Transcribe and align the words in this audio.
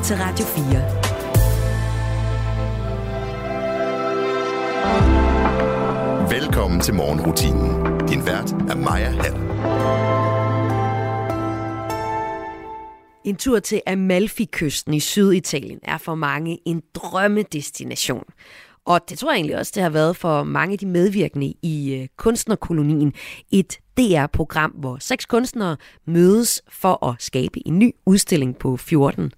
lytter 0.00 0.04
til 0.04 0.16
Radio 0.16 0.44
4. 0.44 0.64
Velkommen 6.40 6.80
til 6.80 6.94
morgenrutinen. 6.94 8.00
Din 8.08 8.26
vært 8.26 8.52
er 8.52 8.76
Maja 8.76 9.10
Hall. 9.10 9.34
En 13.24 13.36
tur 13.36 13.58
til 13.58 13.80
Amalfi-kysten 13.86 14.94
i 14.94 15.00
Syditalien 15.00 15.78
er 15.82 15.98
for 15.98 16.14
mange 16.14 16.58
en 16.66 16.82
drømmedestination. 16.94 18.24
Og 18.84 19.00
det 19.08 19.18
tror 19.18 19.30
jeg 19.30 19.36
egentlig 19.36 19.58
også, 19.58 19.72
det 19.74 19.82
har 19.82 19.90
været 19.90 20.16
for 20.16 20.44
mange 20.44 20.72
af 20.72 20.78
de 20.78 20.86
medvirkende 20.86 21.54
i 21.62 21.94
øh, 21.94 22.08
kunstnerkolonien. 22.16 23.12
Et 23.52 23.78
DR-program, 23.98 24.70
hvor 24.70 24.96
seks 25.00 25.26
kunstnere 25.26 25.76
mødes 26.06 26.62
for 26.68 27.06
at 27.06 27.14
skabe 27.18 27.68
en 27.68 27.78
ny 27.78 27.92
udstilling 28.06 28.56
på 28.56 28.76
14. 28.76 29.32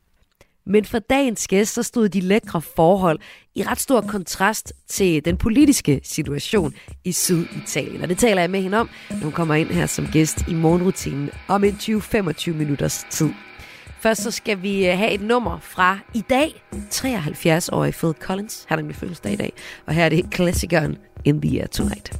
Men 0.67 0.85
for 0.85 0.99
dagens 0.99 1.49
gæst, 1.49 1.75
så 1.75 1.83
stod 1.83 2.09
de 2.09 2.21
lækre 2.21 2.63
forhold 2.63 3.19
i 3.55 3.63
ret 3.63 3.81
stor 3.81 4.01
kontrast 4.01 4.73
til 4.89 5.25
den 5.25 5.37
politiske 5.37 6.01
situation 6.05 6.75
i 7.05 7.13
Syditalien. 7.13 8.03
Og 8.03 8.09
det 8.09 8.19
taler 8.19 8.43
jeg 8.43 8.51
med 8.51 8.63
hende 8.63 8.79
om, 8.79 8.91
når 9.11 9.19
hun 9.19 9.33
kommer 9.33 9.55
ind 9.55 9.69
her 9.69 9.87
som 9.87 10.07
gæst 10.13 10.49
i 10.49 10.55
morgenrutinen 10.55 11.31
om 11.49 11.65
en 11.65 11.75
20-25 11.75 12.51
minutters 12.53 13.07
tid. 13.11 13.31
Først 14.01 14.23
så 14.23 14.31
skal 14.31 14.63
vi 14.63 14.87
øh, 14.87 14.99
have 14.99 15.11
et 15.11 15.21
nummer 15.21 15.59
fra 15.59 15.99
i 16.15 16.21
dag, 16.31 16.65
73-årig 16.75 17.95
Phil 17.95 18.13
Collins. 18.21 18.65
Han 18.69 18.79
er 18.79 18.83
min 18.83 18.95
fødselsdag 18.95 19.33
i 19.33 19.37
dag. 19.37 19.53
Og 19.87 19.95
her 19.95 20.05
er 20.05 20.09
det 20.09 20.31
klassikeren 20.31 20.97
In 21.25 21.41
the 21.41 21.61
Air 21.61 21.67
Tonight. 21.67 22.13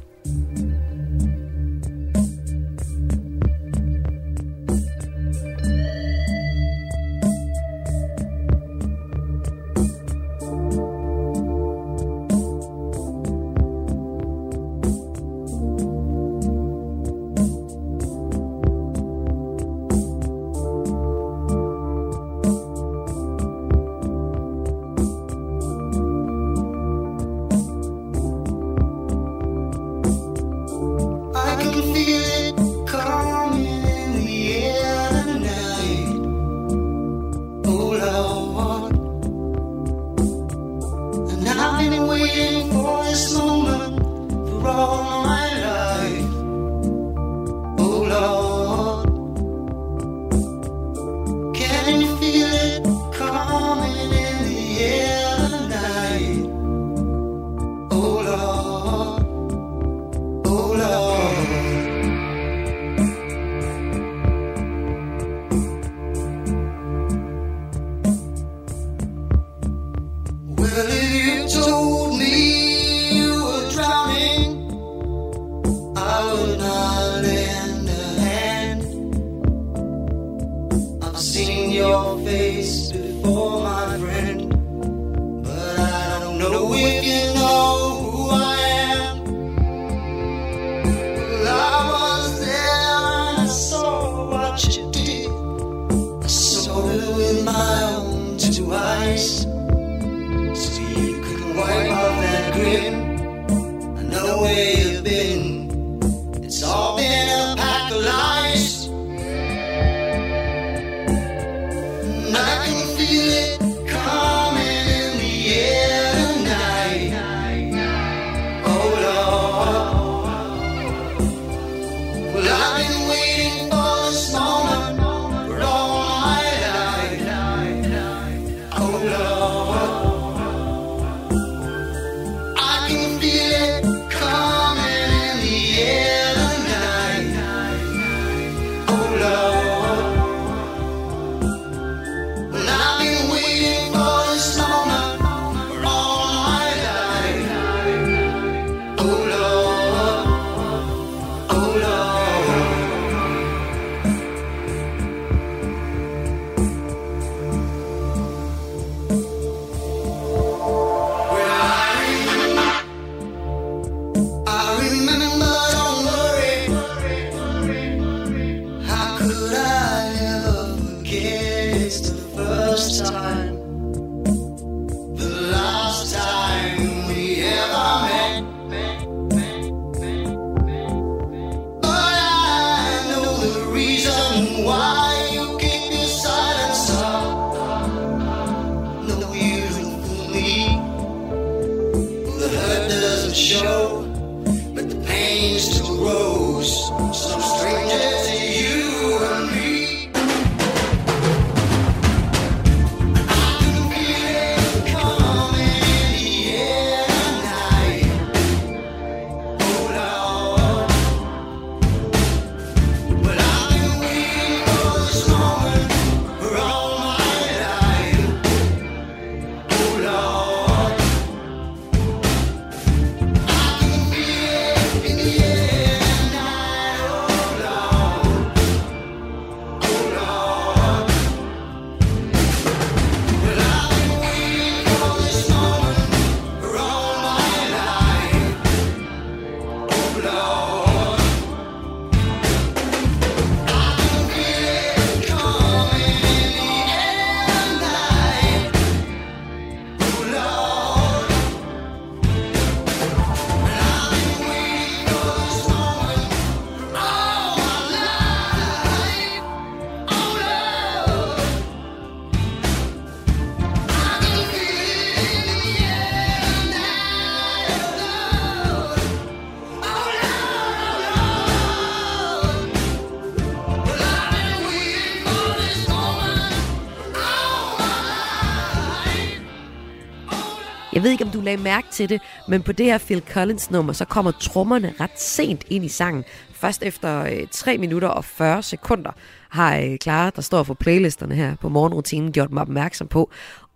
Lagde 281.43 281.63
mærke 281.63 281.87
til 281.91 282.09
det, 282.09 282.21
men 282.47 282.61
på 282.61 282.71
det 282.71 282.85
her 282.85 282.97
Phil 282.97 283.23
Collins 283.29 283.71
nummer, 283.71 283.93
så 283.93 284.05
kommer 284.05 284.31
trommerne 284.31 284.93
ret 284.99 285.19
sent 285.19 285.65
ind 285.69 285.85
i 285.85 285.87
sangen. 285.87 286.23
Først 286.53 286.83
efter 286.83 287.23
øh, 287.23 287.47
3 287.51 287.77
minutter 287.77 288.07
og 288.07 288.25
40 288.25 288.63
sekunder 288.63 289.11
har 289.49 289.77
øh, 289.77 289.97
Clara, 290.03 290.29
der 290.29 290.41
står 290.41 290.63
for 290.63 290.73
playlisterne 290.73 291.35
her 291.35 291.55
på 291.55 291.69
morgenrutinen, 291.69 292.31
gjort 292.31 292.51
mig 292.51 292.61
opmærksom 292.61 293.07
på. 293.07 293.31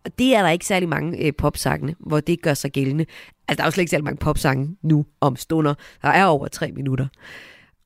Og 0.05 0.19
det 0.19 0.35
er 0.35 0.41
der 0.41 0.49
ikke 0.49 0.65
særlig 0.65 0.89
mange 0.89 1.17
øh, 1.17 1.33
popsange, 1.37 1.95
hvor 1.99 2.19
det 2.19 2.41
gør 2.41 2.53
sig 2.53 2.71
gældende. 2.71 3.05
Altså, 3.47 3.57
der 3.57 3.63
er 3.63 3.67
jo 3.67 3.71
slet 3.71 3.81
ikke 3.81 3.89
særlig 3.89 4.05
mange 4.05 4.17
popsange 4.17 4.77
nu 4.81 5.05
om 5.21 5.35
stunder. 5.35 5.73
Der 6.01 6.09
er 6.09 6.25
over 6.25 6.47
3 6.47 6.71
minutter. 6.71 7.07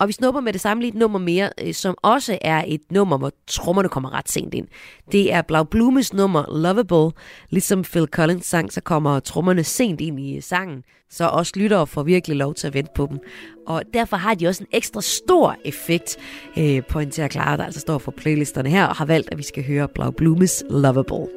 Og 0.01 0.07
vi 0.07 0.13
snupper 0.13 0.41
med 0.41 0.53
det 0.53 0.61
samme 0.61 0.83
lige 0.83 0.89
et 0.89 0.99
nummer 0.99 1.19
mere, 1.19 1.49
øh, 1.61 1.73
som 1.73 1.95
også 2.01 2.37
er 2.41 2.63
et 2.67 2.81
nummer, 2.91 3.17
hvor 3.17 3.31
trommerne 3.47 3.89
kommer 3.89 4.13
ret 4.13 4.29
sent 4.29 4.53
ind. 4.53 4.67
Det 5.11 5.33
er 5.33 5.41
Blau 5.41 5.63
Blumes 5.63 6.13
nummer 6.13 6.61
Lovable. 6.61 7.21
Ligesom 7.49 7.83
Phil 7.83 8.07
Collins 8.07 8.45
sang, 8.45 8.73
så 8.73 8.81
kommer 8.81 9.19
trommerne 9.19 9.63
sent 9.63 10.01
ind 10.01 10.19
i 10.19 10.35
øh, 10.35 10.43
sangen, 10.43 10.83
så 11.09 11.27
også 11.27 11.51
lyttere 11.55 11.87
får 11.87 12.03
virkelig 12.03 12.37
lov 12.37 12.53
til 12.53 12.67
at 12.67 12.73
vente 12.73 12.91
på 12.95 13.07
dem. 13.09 13.19
Og 13.67 13.83
derfor 13.93 14.17
har 14.17 14.33
de 14.33 14.47
også 14.47 14.63
en 14.63 14.67
ekstra 14.71 15.01
stor 15.01 15.55
effekt, 15.65 16.17
øh, 16.57 16.81
pointerer 16.89 17.27
Clara, 17.27 17.57
der 17.57 17.63
altså 17.63 17.79
står 17.79 17.97
for 17.97 18.11
playlisterne 18.11 18.69
her, 18.69 18.85
og 18.85 18.95
har 18.95 19.05
valgt, 19.05 19.29
at 19.31 19.37
vi 19.37 19.43
skal 19.43 19.67
høre 19.67 19.87
Blau 19.87 20.11
Blumes 20.11 20.63
Lovable. 20.69 21.27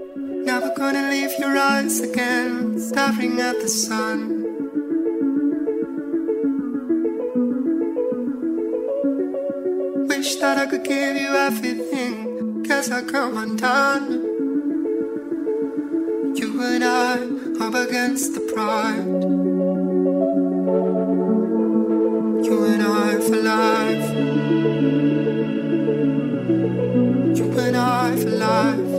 Never 0.46 0.70
gonna 0.76 1.10
leave 1.10 1.30
your 1.42 1.54
eyes 1.70 2.00
again, 2.00 2.80
staring 2.80 3.40
at 3.40 3.54
the 3.60 3.68
sun. 3.68 4.63
Wish 10.24 10.36
that 10.36 10.56
I 10.56 10.64
could 10.64 10.84
give 10.84 11.16
you 11.16 11.36
everything. 11.36 12.62
Guess 12.62 12.90
I 12.90 13.02
come 13.02 13.36
undone. 13.36 14.10
You 16.34 16.62
and 16.62 16.82
I 16.82 17.16
up 17.60 17.74
against 17.74 18.32
the 18.32 18.40
pride. 18.54 19.04
You 22.46 22.56
and 22.72 22.82
I 22.82 23.20
for 23.26 23.36
life. 23.36 24.08
You 27.36 27.46
and 27.58 27.76
I 27.76 28.16
for 28.16 28.30
life. 28.30 28.94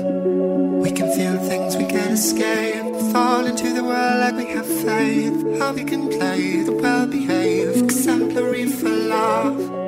We 0.83 0.91
can 0.91 1.11
feel 1.17 1.39
things 1.39 1.75
we 1.75 1.85
can't 1.87 2.11
escape. 2.11 2.85
Fall 3.11 3.47
into 3.47 3.73
the 3.73 3.83
world 3.83 4.19
like 4.19 4.35
we 4.35 4.45
have 4.53 4.67
faith. 4.67 5.57
How 5.57 5.73
we 5.73 5.85
can 5.85 6.07
play 6.07 6.61
the 6.61 6.73
well 6.73 7.07
behaved, 7.07 7.77
exemplary 7.77 8.67
for 8.67 8.89
love. 8.89 9.85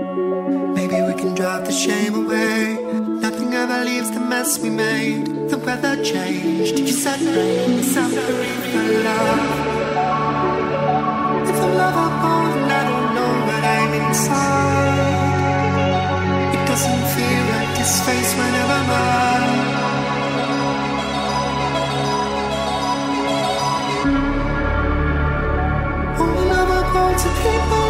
Maybe 0.90 1.02
we 1.02 1.17
drive 1.38 1.66
the 1.66 1.72
shame 1.72 2.16
away. 2.16 2.80
Nothing 3.22 3.54
ever 3.54 3.86
leaves 3.86 4.10
the 4.10 4.20
mess 4.20 4.58
we 4.58 4.72
made. 4.72 5.50
The 5.52 5.60
weather 5.60 6.04
changed. 6.04 6.80
You 6.80 6.88
said 6.88 7.22
rain, 7.22 7.84
suffering 7.84 8.62
for 8.72 8.86
love. 9.08 9.40
If 11.48 11.56
the 11.62 11.70
love 11.82 11.96
I 12.06 12.10
want, 12.24 12.72
I 12.80 12.84
don't 12.90 13.10
know 13.18 13.34
what 13.48 13.64
I'm 13.78 13.92
inside. 14.02 14.98
It 16.56 16.64
doesn't 16.72 17.04
feel 17.14 17.44
like 17.54 17.72
this 17.78 17.94
face 18.08 18.32
whenever 18.40 18.80
mine. 18.92 19.66
Only 26.20 26.46
love 26.50 26.70
I 26.80 26.82
go 26.96 27.04
to 27.24 27.30
people 27.44 27.87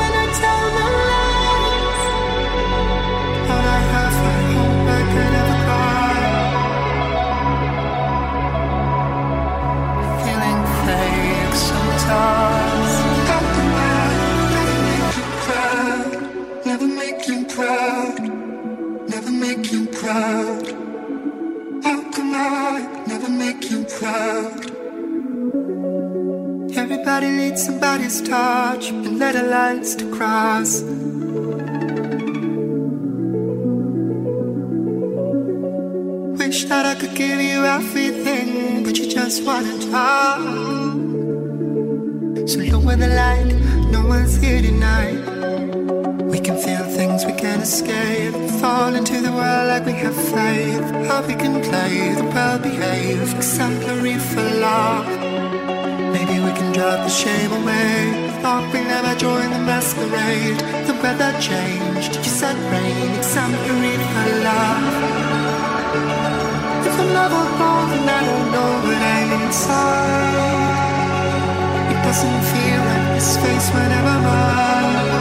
Everybody 27.18 27.50
needs 27.50 27.66
somebody's 27.66 28.22
touch 28.22 28.90
and 28.92 29.18
let 29.18 29.34
lines 29.44 29.96
to 29.96 30.06
cross. 30.16 30.84
Wish 36.38 36.66
that 36.66 36.86
I 36.86 36.94
could 36.94 37.16
give 37.16 37.42
you 37.42 37.66
everything, 37.66 38.84
but 38.84 39.00
you 39.00 39.10
just 39.10 39.44
wanna 39.44 39.80
talk. 39.90 40.42
So 42.48 42.60
lower 42.72 42.96
the 42.96 43.10
light, 43.22 43.52
no 43.90 44.06
one's 44.06 44.36
here 44.36 44.62
tonight. 44.62 45.18
We 46.22 46.40
can 46.40 46.56
feel 46.66 46.84
things 46.98 47.26
we 47.26 47.34
can't 47.34 47.64
escape. 47.64 48.36
Fall 48.62 48.94
into 48.94 49.20
the 49.22 49.32
world 49.32 49.70
like 49.70 49.88
we 49.88 49.94
have 49.94 50.16
faith. 50.36 50.86
How 51.08 51.26
we 51.26 51.34
can 51.34 51.64
play 51.64 52.14
the 52.14 52.26
well 52.26 52.60
behaved, 52.60 53.34
exemplary 53.34 54.20
for 54.20 54.44
love. 54.62 55.17
Drive 56.78 57.06
the 57.06 57.10
shame 57.10 57.52
away. 57.54 58.30
Thought 58.44 58.72
we 58.72 58.82
never 58.82 59.16
joined 59.18 59.52
the 59.52 59.58
masquerade. 59.58 60.60
The 60.86 60.94
weather 61.02 61.34
changed. 61.42 62.18
You 62.18 62.30
said 62.40 62.56
rain, 62.70 63.18
exemplary 63.18 63.98
for 64.14 64.30
love. 64.46 64.86
If 66.86 66.94
I'm 67.02 67.10
never 67.18 67.44
gone, 67.58 67.90
then 67.90 68.06
I 68.08 68.22
don't 68.30 68.48
know 68.54 68.72
what 68.86 69.02
I'm 69.16 69.30
inside. 69.42 70.38
It 71.94 72.00
doesn't 72.06 72.42
feel 72.52 72.80
like 72.90 73.08
this 73.16 73.38
face 73.42 73.68
whenever 73.74 74.16
mine. 74.22 75.17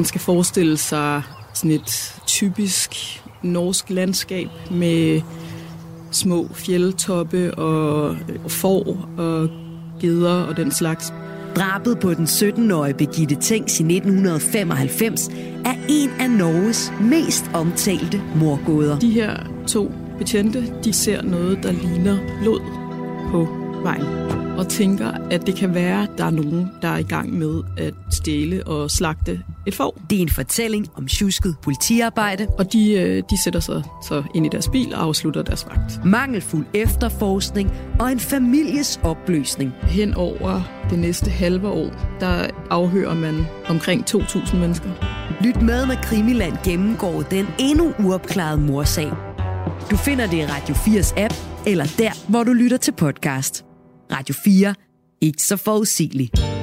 Man 0.00 0.04
skal 0.04 0.20
forestille 0.20 0.76
sig 0.76 1.22
sådan 1.54 1.70
et 1.70 2.20
typisk 2.26 2.94
norsk 3.42 3.90
landskab 3.90 4.48
med 4.70 5.20
små 6.10 6.48
fjeldtoppe 6.54 7.54
og, 7.54 8.16
får 8.48 9.08
og 9.18 9.48
geder 10.00 10.42
og 10.42 10.56
den 10.56 10.70
slags. 10.70 11.12
Drabet 11.56 11.98
på 11.98 12.14
den 12.14 12.24
17-årige 12.24 12.94
Birgitte 12.94 13.34
Tengs 13.40 13.80
i 13.80 13.82
1995 13.82 15.28
er 15.64 15.74
en 15.88 16.10
af 16.20 16.30
Norges 16.30 16.92
mest 17.00 17.50
omtalte 17.54 18.22
morgåder. 18.36 18.98
De 18.98 19.10
her 19.10 19.36
to 19.66 19.92
betjente, 20.18 20.74
de 20.84 20.92
ser 20.92 21.22
noget, 21.22 21.58
der 21.62 21.72
ligner 21.72 22.18
blod 22.42 22.60
på 23.30 23.59
vejen 23.82 24.40
og 24.60 24.68
tænker, 24.68 25.10
at 25.30 25.46
det 25.46 25.54
kan 25.54 25.74
være, 25.74 26.02
at 26.02 26.10
der 26.18 26.24
er 26.24 26.30
nogen, 26.30 26.70
der 26.82 26.88
er 26.88 26.98
i 26.98 27.02
gang 27.02 27.38
med 27.38 27.62
at 27.76 27.94
stjæle 28.10 28.66
og 28.66 28.90
slagte 28.90 29.42
et 29.66 29.74
får. 29.74 29.98
Det 30.10 30.18
er 30.18 30.22
en 30.22 30.28
fortælling 30.28 30.88
om 30.94 31.06
tjusket 31.06 31.56
politiarbejde. 31.62 32.46
Og 32.58 32.72
de, 32.72 32.92
øh, 32.92 33.22
de 33.30 33.42
sætter 33.44 33.60
sig 33.60 33.82
så 34.02 34.22
ind 34.34 34.46
i 34.46 34.48
deres 34.48 34.68
bil 34.68 34.94
og 34.94 35.02
afslutter 35.02 35.42
deres 35.42 35.66
vagt. 35.66 36.04
Mangelfuld 36.04 36.66
efterforskning 36.74 37.72
og 38.00 38.12
en 38.12 38.20
families 38.20 39.00
opløsning. 39.02 39.72
Hen 39.82 40.14
over 40.14 40.60
det 40.90 40.98
næste 40.98 41.30
halve 41.30 41.68
år, 41.68 42.16
der 42.20 42.46
afhører 42.70 43.14
man 43.14 43.46
omkring 43.68 44.04
2.000 44.10 44.56
mennesker. 44.56 44.90
Lyt 45.44 45.62
med, 45.62 45.86
når 45.86 45.94
Krimiland 46.02 46.56
gennemgår 46.64 47.22
den 47.22 47.46
endnu 47.58 47.92
uopklarede 47.98 48.60
morsag. 48.60 49.12
Du 49.90 49.96
finder 49.96 50.26
det 50.26 50.36
i 50.36 50.44
Radio 50.44 50.74
4's 50.74 51.20
app, 51.20 51.34
eller 51.66 51.94
der, 51.98 52.30
hvor 52.30 52.44
du 52.44 52.52
lytter 52.52 52.76
til 52.76 52.92
podcast. 52.92 53.69
Radio 54.10 54.34
4. 54.34 54.74
Ikke 55.20 55.42
så 55.42 55.56
forudsigeligt. 55.56 56.59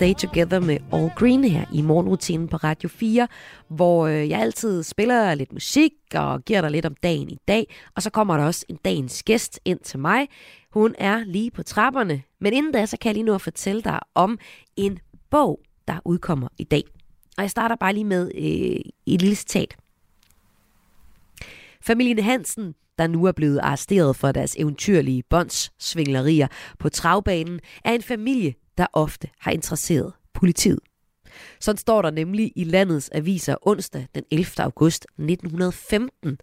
Stay 0.00 0.14
Together 0.14 0.60
med 0.60 0.78
All 0.92 1.10
Green 1.16 1.44
her 1.44 1.64
i 1.72 1.82
morgenrutinen 1.82 2.48
på 2.48 2.56
Radio 2.56 2.88
4, 2.88 3.28
hvor 3.68 4.06
øh, 4.06 4.28
jeg 4.28 4.40
altid 4.40 4.82
spiller 4.82 5.34
lidt 5.34 5.52
musik 5.52 5.92
og 6.14 6.44
giver 6.44 6.60
dig 6.60 6.70
lidt 6.70 6.86
om 6.86 6.94
dagen 7.02 7.30
i 7.30 7.38
dag. 7.48 7.74
Og 7.96 8.02
så 8.02 8.10
kommer 8.10 8.36
der 8.36 8.44
også 8.44 8.64
en 8.68 8.78
dagens 8.84 9.22
gæst 9.22 9.60
ind 9.64 9.78
til 9.78 9.98
mig. 9.98 10.28
Hun 10.70 10.94
er 10.98 11.24
lige 11.24 11.50
på 11.50 11.62
trapperne. 11.62 12.22
Men 12.40 12.52
inden 12.52 12.72
da, 12.72 12.86
så 12.86 12.96
kan 13.00 13.08
jeg 13.08 13.14
lige 13.14 13.24
nu 13.24 13.34
at 13.34 13.40
fortælle 13.40 13.82
dig 13.82 13.98
om 14.14 14.38
en 14.76 14.98
bog, 15.30 15.60
der 15.88 15.94
udkommer 16.04 16.48
i 16.58 16.64
dag. 16.64 16.82
Og 17.36 17.42
jeg 17.42 17.50
starter 17.50 17.76
bare 17.76 17.92
lige 17.92 18.04
med 18.04 18.30
øh, 18.34 18.80
et 19.06 19.22
lille 19.22 19.36
citat. 19.36 19.76
Familien 21.82 22.18
Hansen, 22.18 22.74
der 22.98 23.06
nu 23.06 23.24
er 23.24 23.32
blevet 23.32 23.58
arresteret 23.58 24.16
for 24.16 24.32
deres 24.32 24.56
eventyrlige 24.58 25.22
båndssvinglerier 25.30 26.46
på 26.78 26.88
travbanen, 26.88 27.60
er 27.84 27.92
en 27.92 28.02
familie, 28.02 28.54
der 28.80 28.86
ofte 28.92 29.28
har 29.38 29.50
interesseret 29.50 30.12
politiet. 30.34 30.78
Sådan 31.60 31.78
står 31.78 32.02
der 32.02 32.10
nemlig 32.10 32.52
i 32.56 32.64
landets 32.64 33.10
aviser 33.12 33.56
onsdag 33.62 34.06
den 34.14 34.24
11. 34.30 34.46
august 34.58 35.06
1915. 35.18 36.38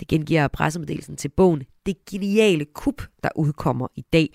Det 0.00 0.08
gengiver 0.08 0.48
pressemeddelelsen 0.48 1.16
til 1.16 1.28
bogen 1.28 1.62
Det 1.86 1.96
geniale 2.10 2.64
kup, 2.64 3.02
der 3.22 3.28
udkommer 3.36 3.88
i 3.96 4.04
dag. 4.12 4.28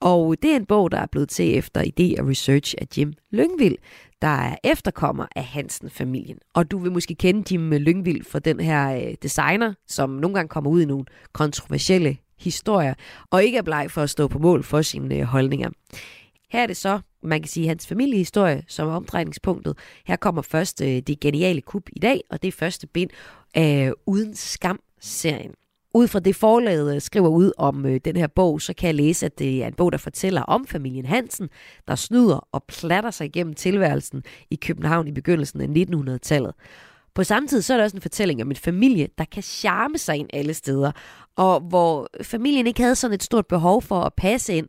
Og 0.00 0.36
det 0.42 0.52
er 0.52 0.56
en 0.56 0.66
bog, 0.66 0.90
der 0.90 0.98
er 0.98 1.06
blevet 1.06 1.28
til 1.28 1.58
efter 1.58 1.80
idé 1.80 2.20
og 2.20 2.28
research 2.28 2.74
af 2.78 2.86
Jim 2.98 3.12
Lyngvild, 3.30 3.76
der 4.22 4.28
er 4.28 4.56
efterkommer 4.64 5.26
af 5.36 5.44
Hansen-familien. 5.44 6.38
Og 6.54 6.70
du 6.70 6.78
vil 6.78 6.92
måske 6.92 7.14
kende 7.14 7.54
Jim 7.54 7.70
Lyngvild 7.72 8.24
for 8.24 8.38
den 8.38 8.60
her 8.60 8.94
øh, 8.94 9.14
designer, 9.22 9.74
som 9.86 10.10
nogle 10.10 10.34
gange 10.34 10.48
kommer 10.48 10.70
ud 10.70 10.82
i 10.82 10.84
nogle 10.86 11.04
kontroversielle 11.32 12.16
historier, 12.38 12.94
og 13.30 13.44
ikke 13.44 13.58
er 13.58 13.62
bleg 13.62 13.90
for 13.90 14.02
at 14.02 14.10
stå 14.10 14.28
på 14.28 14.38
mål 14.38 14.62
for 14.64 14.82
sine 14.82 15.14
øh, 15.14 15.22
holdninger. 15.22 15.70
Her 16.52 16.62
er 16.62 16.66
det 16.66 16.76
så 16.76 17.00
man 17.22 17.40
kan 17.40 17.48
sige, 17.48 17.68
hans 17.68 17.86
familiehistorie 17.86 18.62
som 18.68 18.88
omdrejningspunktet. 18.88 19.78
Her 20.06 20.16
kommer 20.16 20.42
først 20.42 20.80
øh, 20.80 20.88
det 20.88 21.20
geniale 21.20 21.60
kub 21.60 21.88
i 21.92 21.98
dag, 21.98 22.20
og 22.30 22.42
det 22.42 22.48
er 22.48 22.52
første 22.52 22.86
bind 22.86 23.10
af 23.54 23.92
Uden 24.06 24.34
Skam-serien. 24.34 25.54
Ud 25.94 26.08
fra 26.08 26.20
det 26.20 26.36
forlaget 26.36 26.94
øh, 26.94 27.00
skriver 27.00 27.28
ud 27.28 27.52
om 27.58 27.86
øh, 27.86 28.00
den 28.04 28.16
her 28.16 28.26
bog, 28.26 28.60
så 28.60 28.74
kan 28.74 28.86
jeg 28.86 28.94
læse, 28.94 29.26
at 29.26 29.38
det 29.38 29.62
er 29.62 29.66
en 29.66 29.74
bog, 29.74 29.92
der 29.92 29.98
fortæller 29.98 30.42
om 30.42 30.66
familien 30.66 31.06
Hansen, 31.06 31.48
der 31.88 31.94
snyder 31.94 32.48
og 32.52 32.64
platter 32.68 33.10
sig 33.10 33.26
igennem 33.26 33.54
tilværelsen 33.54 34.22
i 34.50 34.56
København 34.56 35.08
i 35.08 35.12
begyndelsen 35.12 35.60
af 35.60 35.66
1900-tallet. 35.66 36.54
På 37.14 37.24
samme 37.24 37.48
tid 37.48 37.62
så 37.62 37.72
er 37.72 37.76
der 37.76 37.84
også 37.84 37.96
en 37.96 38.02
fortælling 38.02 38.42
om 38.42 38.50
en 38.50 38.56
familie, 38.56 39.08
der 39.18 39.24
kan 39.24 39.42
charme 39.42 39.98
sig 39.98 40.16
ind 40.16 40.28
alle 40.32 40.54
steder, 40.54 40.92
og 41.36 41.60
hvor 41.60 42.08
familien 42.22 42.66
ikke 42.66 42.82
havde 42.82 42.94
sådan 42.94 43.14
et 43.14 43.22
stort 43.22 43.46
behov 43.46 43.82
for 43.82 44.00
at 44.00 44.12
passe 44.16 44.54
ind. 44.54 44.68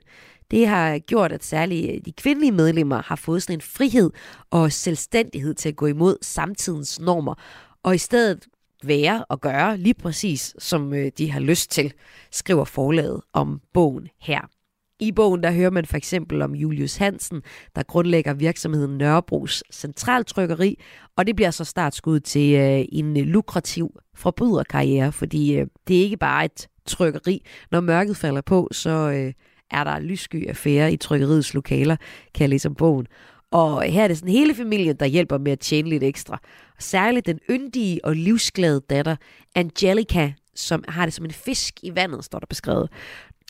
Det 0.53 0.67
har 0.67 0.99
gjort, 0.99 1.31
at 1.31 1.43
særligt 1.43 1.91
øh, 1.91 2.01
de 2.05 2.11
kvindelige 2.11 2.51
medlemmer 2.51 3.01
har 3.01 3.15
fået 3.15 3.43
sådan 3.43 3.57
en 3.57 3.61
frihed 3.61 4.09
og 4.51 4.71
selvstændighed 4.71 5.53
til 5.53 5.69
at 5.69 5.75
gå 5.75 5.85
imod 5.85 6.17
samtidens 6.21 6.99
normer, 6.99 7.35
og 7.83 7.95
i 7.95 7.97
stedet 7.97 8.47
være 8.83 9.25
og 9.25 9.41
gøre 9.41 9.77
lige 9.77 9.93
præcis, 9.93 10.55
som 10.59 10.93
øh, 10.93 11.11
de 11.17 11.31
har 11.31 11.39
lyst 11.39 11.71
til, 11.71 11.93
skriver 12.31 12.65
forlaget 12.65 13.21
om 13.33 13.61
bogen 13.73 14.07
her. 14.21 14.41
I 14.99 15.11
bogen 15.11 15.43
der 15.43 15.51
hører 15.51 15.69
man 15.69 15.85
for 15.85 15.97
eksempel 15.97 16.41
om 16.41 16.55
Julius 16.55 16.95
Hansen, 16.95 17.41
der 17.75 17.83
grundlægger 17.83 18.33
virksomheden 18.33 18.97
Nørrebros 18.97 19.63
Centraltrykkeri, 19.71 20.79
og 21.17 21.27
det 21.27 21.35
bliver 21.35 21.51
så 21.51 21.63
startskud 21.63 22.19
til 22.19 22.55
øh, 22.55 22.85
en 22.91 23.17
lukrativ 23.17 23.99
forbryderkarriere, 24.15 25.11
fordi 25.11 25.55
øh, 25.55 25.67
det 25.87 25.97
er 25.97 26.03
ikke 26.03 26.17
bare 26.17 26.45
et 26.45 26.67
trykkeri. 26.85 27.45
Når 27.71 27.81
mørket 27.81 28.17
falder 28.17 28.41
på, 28.41 28.67
så 28.71 28.89
øh, 28.89 29.33
er 29.73 29.83
der 29.83 29.99
lyssky 29.99 30.49
affære 30.49 30.93
i 30.93 30.97
trykkeriets 30.97 31.53
lokaler, 31.53 31.95
kan 32.33 32.41
jeg 32.41 32.49
læse 32.49 32.67
om 32.67 32.75
bogen. 32.75 33.07
Og 33.51 33.83
her 33.83 34.03
er 34.03 34.07
det 34.07 34.17
sådan 34.17 34.31
hele 34.31 34.55
familien, 34.55 34.95
der 34.95 35.05
hjælper 35.05 35.37
med 35.37 35.51
at 35.51 35.59
tjene 35.59 35.89
lidt 35.89 36.03
ekstra. 36.03 36.39
Og 36.75 36.83
særligt 36.83 37.25
den 37.25 37.39
yndige 37.49 38.05
og 38.05 38.15
livsglade 38.15 38.81
datter, 38.89 39.15
Angelica, 39.55 40.33
som 40.55 40.83
har 40.87 41.05
det 41.05 41.13
som 41.13 41.25
en 41.25 41.31
fisk 41.31 41.79
i 41.83 41.95
vandet, 41.95 42.25
står 42.25 42.39
der 42.39 42.45
beskrevet. 42.45 42.89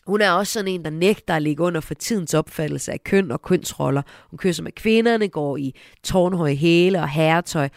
Hun 0.07 0.21
er 0.21 0.31
også 0.31 0.53
sådan 0.53 0.67
en, 0.67 0.83
der 0.83 0.89
nægter 0.89 1.35
at 1.35 1.41
ligge 1.41 1.63
under 1.63 1.81
for 1.81 1.93
tidens 1.93 2.33
opfattelse 2.33 2.91
af 2.91 3.03
køn 3.03 3.31
og 3.31 3.41
kønsroller. 3.41 4.01
Hun 4.29 4.37
kysser 4.37 4.63
med 4.63 4.71
kvinderne, 4.71 5.27
går 5.27 5.57
i 5.57 5.75
tårnhøje 6.03 6.55
hæle 6.55 6.99
og 6.99 7.09
herretøj, 7.09 7.69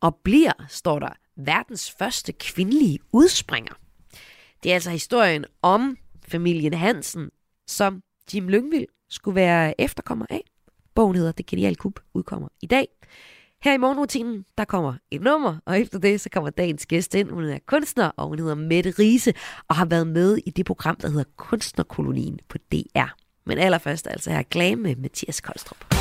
og 0.00 0.16
bliver, 0.24 0.52
står 0.68 0.98
der, 0.98 1.08
verdens 1.36 1.94
første 1.98 2.32
kvindelige 2.32 2.98
udspringer. 3.12 3.74
Det 4.62 4.70
er 4.70 4.74
altså 4.74 4.90
historien 4.90 5.44
om 5.62 5.96
familien 6.28 6.74
Hansen, 6.74 7.30
som 7.66 8.02
Jim 8.34 8.48
Lyngvild 8.48 8.86
skulle 9.10 9.34
være 9.34 9.80
efterkommer 9.80 10.26
af. 10.30 10.40
Bogen 10.94 11.16
hedder 11.16 11.32
Det 11.32 11.46
Geniale 11.46 11.76
Kub, 11.76 12.00
udkommer 12.14 12.48
i 12.62 12.66
dag. 12.66 12.88
Her 13.62 13.74
i 13.74 13.76
morgenrutinen, 13.76 14.44
der 14.58 14.64
kommer 14.64 14.94
et 15.10 15.20
nummer, 15.20 15.58
og 15.64 15.80
efter 15.80 15.98
det, 15.98 16.20
så 16.20 16.30
kommer 16.30 16.50
dagens 16.50 16.86
gæst 16.86 17.14
ind. 17.14 17.30
Hun 17.30 17.44
er 17.44 17.58
kunstner, 17.66 18.10
og 18.16 18.28
hun 18.28 18.38
hedder 18.38 18.54
Mette 18.54 18.90
Riese, 18.98 19.32
og 19.68 19.76
har 19.76 19.84
været 19.84 20.06
med 20.06 20.38
i 20.46 20.50
det 20.50 20.66
program, 20.66 20.96
der 20.96 21.08
hedder 21.08 21.24
Kunstnerkolonien 21.36 22.38
på 22.48 22.58
DR. 22.72 23.14
Men 23.46 23.58
allerførst 23.58 24.06
altså 24.06 24.30
her 24.30 24.42
Glame 24.42 24.82
med 24.82 24.96
Mathias 24.96 25.40
Koldstrup. 25.40 25.93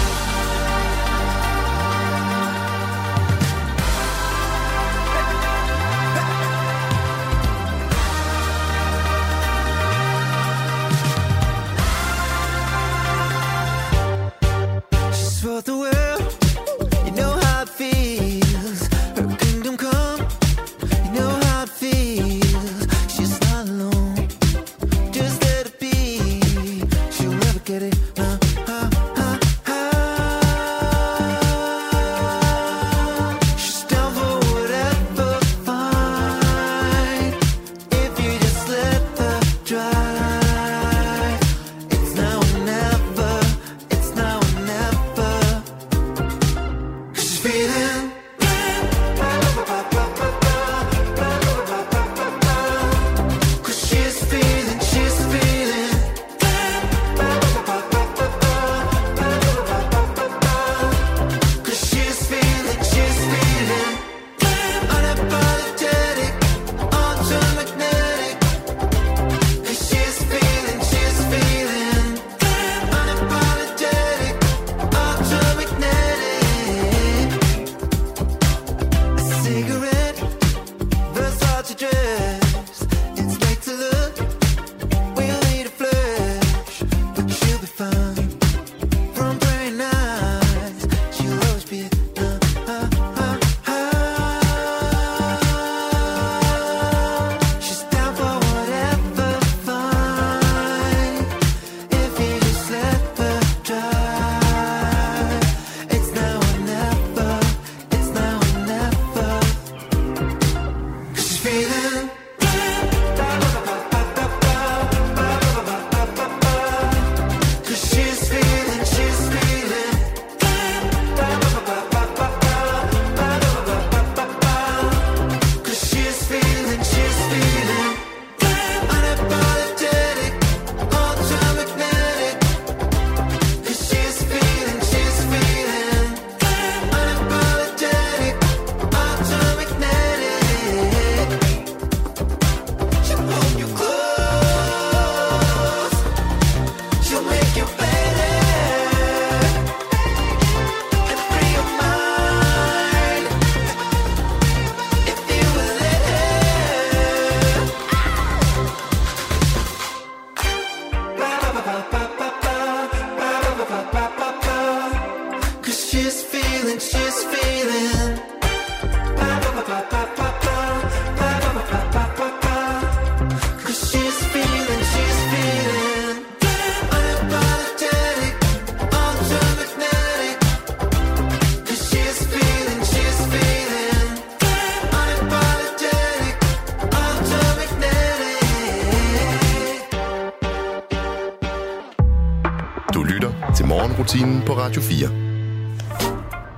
På 194.53 194.59
Radio 194.59 194.81
4. 194.81 195.09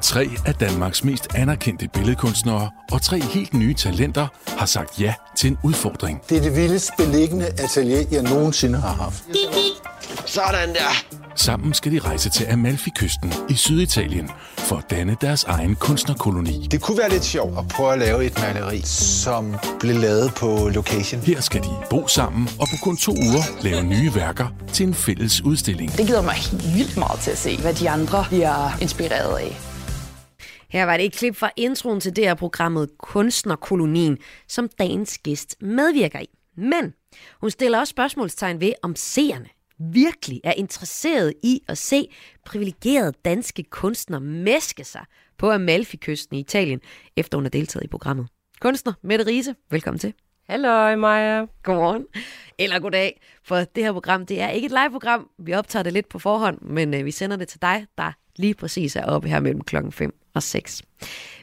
Tre 0.02 0.30
af 0.46 0.56
Danmarks 0.56 1.04
mest 1.04 1.36
anerkendte 1.36 1.88
billedkunstnere 1.94 2.70
og 2.92 3.02
tre 3.02 3.20
helt 3.20 3.54
nye 3.54 3.74
talenter 3.74 4.28
har 4.48 4.66
sagt 4.66 5.02
ja 5.02 5.14
til 5.38 5.48
en 5.52 5.58
udfordring. 5.64 6.22
Det 6.30 6.38
er 6.38 6.42
det 6.42 6.56
vildest 6.56 6.92
beliggende 6.98 7.46
atelier, 7.46 8.04
jeg 8.12 8.24
nogensinde 8.24 8.80
har 8.80 8.94
haft. 8.94 9.24
Sådan 10.26 10.70
der. 10.70 11.25
Sammen 11.36 11.74
skal 11.74 11.91
de 11.91 12.00
rejse 12.00 12.30
til 12.30 12.45
Amalfi-kysten 12.45 13.34
i 13.50 13.54
Syditalien 13.54 14.30
for 14.58 14.76
at 14.76 14.89
danne 14.89 15.17
deres 15.21 15.43
egen 15.43 15.76
kunstnerkoloni. 15.76 16.67
Det 16.71 16.82
kunne 16.82 16.98
være 16.98 17.10
lidt 17.10 17.24
sjovt 17.24 17.58
at 17.58 17.67
prøve 17.67 17.93
at 17.93 18.00
lave 18.00 18.26
et 18.26 18.39
maleri, 18.39 18.82
som 19.21 19.56
blev 19.80 19.95
lavet 19.95 20.32
på 20.38 20.69
location. 20.74 21.21
Her 21.21 21.41
skal 21.41 21.63
de 21.63 21.69
bo 21.89 22.08
sammen 22.08 22.50
og 22.60 22.67
på 22.67 22.76
kun 22.84 22.98
to 22.98 23.12
uger 23.12 23.63
lave 23.63 23.84
nye 23.84 24.15
værker 24.15 24.48
til 24.74 24.88
en 24.88 24.93
fælles 24.93 25.41
udstilling. 25.41 25.91
Det 25.91 26.06
glæder 26.08 26.21
mig 26.21 26.34
helt 26.34 26.78
vildt 26.78 26.98
meget 26.98 27.19
til 27.19 27.32
at 27.32 27.38
se, 27.38 27.58
hvad 27.62 27.74
de 27.74 27.89
andre 27.89 28.26
bliver 28.28 28.82
inspireret 28.82 29.38
af. 29.38 29.58
Her 30.69 30.86
var 30.86 30.98
det 30.98 31.06
et 31.06 31.13
klip 31.13 31.36
fra 31.36 31.52
introen 31.56 32.00
til 32.00 32.15
det 32.15 32.24
her 32.24 32.34
programmet 32.34 32.89
Kunstnerkolonien, 33.00 34.17
som 34.48 34.69
dagens 34.80 35.17
gæst 35.17 35.56
medvirker 35.62 36.19
i. 36.19 36.28
Men 36.58 36.93
hun 37.41 37.52
stiller 37.52 37.80
også 37.80 37.91
spørgsmålstegn 37.91 38.60
ved, 38.60 38.74
om 38.84 38.95
seerne 38.95 39.55
virkelig 39.80 40.42
er 40.44 40.54
interesseret 40.54 41.34
i 41.44 41.62
at 41.68 41.78
se 41.78 42.08
privilegerede 42.46 43.14
danske 43.26 43.64
kunstnere 43.64 44.22
meske 44.22 44.84
sig 44.84 45.06
på 45.38 45.52
Amalfi-kysten 45.52 46.36
i 46.36 46.40
Italien, 46.40 46.82
efter 47.16 47.38
hun 47.38 47.46
har 47.46 47.50
deltaget 47.50 47.84
i 47.84 47.88
programmet. 47.88 48.28
Kunstner 48.60 48.94
Mette 49.02 49.26
Riese, 49.26 49.56
velkommen 49.70 50.00
til. 50.00 50.14
Hallo, 50.50 50.96
Maja. 50.96 51.46
Godmorgen. 51.64 52.06
Eller 52.60 52.80
goddag, 52.80 53.22
for 53.44 53.56
det 53.56 53.84
her 53.84 53.94
program, 53.94 54.26
det 54.26 54.42
er 54.42 54.50
ikke 54.50 54.66
et 54.66 54.72
live-program. 54.72 55.30
Vi 55.38 55.54
optager 55.54 55.84
det 55.84 55.94
lidt 55.94 56.10
på 56.10 56.20
forhånd, 56.20 56.62
men 56.62 56.94
øh, 56.94 57.06
vi 57.06 57.12
sender 57.12 57.38
det 57.38 57.48
til 57.48 57.62
dig, 57.62 57.86
der 57.98 58.12
lige 58.36 58.54
præcis 58.54 58.96
er 58.96 59.06
oppe 59.06 59.30
her 59.30 59.40
mellem 59.40 59.62
klokken 59.62 59.92
5 59.92 60.16
og 60.34 60.44
6. 60.44 60.82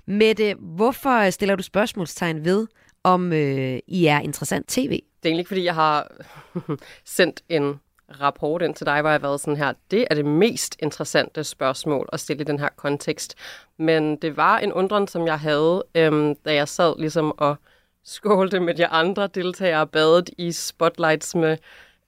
Mette, 0.06 0.54
hvorfor 0.58 1.30
stiller 1.30 1.56
du 1.56 1.62
spørgsmålstegn 1.62 2.44
ved, 2.44 2.66
om 3.04 3.32
øh, 3.32 3.78
I 3.86 4.06
er 4.06 4.20
interessant 4.20 4.68
tv? 4.68 4.90
Det 4.90 4.98
er 4.98 5.28
egentlig 5.28 5.40
ikke, 5.40 5.48
fordi 5.48 5.64
jeg 5.64 5.74
har 5.74 6.12
sendt 7.04 7.42
en 7.48 7.80
rapport 8.20 8.62
ind 8.62 8.74
til 8.74 8.86
dig, 8.86 9.00
hvor 9.00 9.10
jeg 9.10 9.14
har 9.14 9.28
været 9.28 9.40
sådan 9.40 9.56
her, 9.56 9.72
det 9.90 10.06
er 10.10 10.14
det 10.14 10.24
mest 10.24 10.76
interessante 10.78 11.44
spørgsmål 11.44 12.08
at 12.12 12.20
stille 12.20 12.40
i 12.40 12.44
den 12.44 12.58
her 12.58 12.68
kontekst. 12.76 13.34
Men 13.76 14.16
det 14.16 14.36
var 14.36 14.58
en 14.58 14.72
undren, 14.72 15.08
som 15.08 15.26
jeg 15.26 15.40
havde, 15.40 15.84
øhm, 15.94 16.34
da 16.34 16.54
jeg 16.54 16.68
sad 16.68 16.94
ligesom 16.98 17.38
og 17.38 17.56
skålte 18.04 18.60
med 18.60 18.74
de 18.74 18.86
andre 18.86 19.26
deltagere 19.26 19.86
badet 19.86 20.30
i 20.38 20.52
spotlights 20.52 21.34
med 21.34 21.56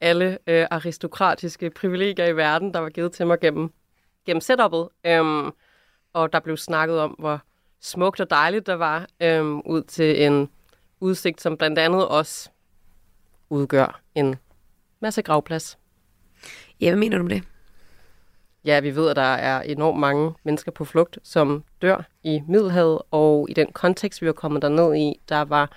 alle 0.01 0.39
øh, 0.47 0.67
aristokratiske 0.71 1.71
privilegier 1.71 2.27
i 2.27 2.37
verden, 2.37 2.75
der 2.75 2.81
var 2.81 2.89
givet 2.89 3.13
til 3.13 3.27
mig 3.27 3.41
gennem, 3.41 3.73
gennem 4.27 4.43
setup'et. 4.51 5.09
Øhm, 5.11 5.51
og 6.13 6.33
der 6.33 6.41
blev 6.41 6.57
snakket 6.57 6.99
om, 7.01 7.11
hvor 7.11 7.41
smukt 7.81 8.21
og 8.21 8.31
dejligt 8.31 8.67
der 8.67 8.75
var 8.75 9.07
øhm, 9.21 9.61
ud 9.61 9.83
til 9.83 10.25
en 10.25 10.49
udsigt, 11.01 11.41
som 11.41 11.57
blandt 11.57 11.79
andet 11.79 12.09
også 12.09 12.51
udgør 13.51 14.01
en 14.15 14.37
masse 15.01 15.23
gravplads. 15.23 15.79
Ja, 16.81 16.91
hvad 16.91 16.99
mener 16.99 17.19
du 17.19 17.25
med 17.25 17.35
det? 17.35 17.43
Ja, 18.65 18.81
vi 18.81 18.97
ved, 18.97 19.11
at 19.11 19.17
der 19.17 19.23
er 19.23 19.63
enormt 19.63 20.01
mange 20.01 20.35
mennesker 20.45 20.73
på 20.73 20.85
flugt, 20.85 21.19
som 21.23 21.65
dør 21.83 22.09
i 22.23 22.43
Middelhavet, 22.49 22.99
og 23.11 23.47
i 23.51 23.55
den 23.55 23.73
kontekst, 23.73 24.23
vi 24.23 24.27
var 24.27 24.33
kommet 24.33 24.63
derned 24.63 24.95
i, 24.97 25.21
der 25.29 25.41
var 25.43 25.71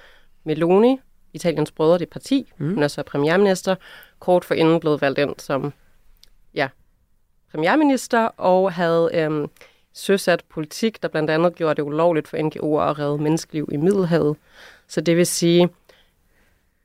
Meloni, 0.44 1.00
Italiens 1.34 1.72
brødre, 1.72 2.00
det 2.00 2.10
parti, 2.10 2.52
mm. 2.58 2.74
hun 2.74 2.84
er 2.84 2.88
så 2.88 3.04
premierminister, 3.04 3.76
kort 4.20 4.46
for 4.46 4.54
inden 4.54 4.80
blevet 4.80 5.02
valgt 5.02 5.20
ind 5.20 5.36
som 5.38 5.74
ja, 6.54 6.70
premierminister, 7.52 8.20
og 8.20 8.74
havde 8.74 9.10
øhm, 9.14 9.48
søsat 9.94 10.44
politik, 10.50 11.02
der 11.02 11.08
blandt 11.08 11.30
andet 11.30 11.56
gjorde 11.56 11.76
det 11.76 11.82
ulovligt 11.82 12.28
for 12.28 12.38
NGO'er 12.38 12.90
at 12.90 13.00
redde 13.00 13.18
menneskeliv 13.18 13.70
i 13.72 13.78
Middelhavet. 13.78 14.38
Så 14.88 15.02
det 15.02 15.18
vil 15.18 15.28
sige, 15.28 15.70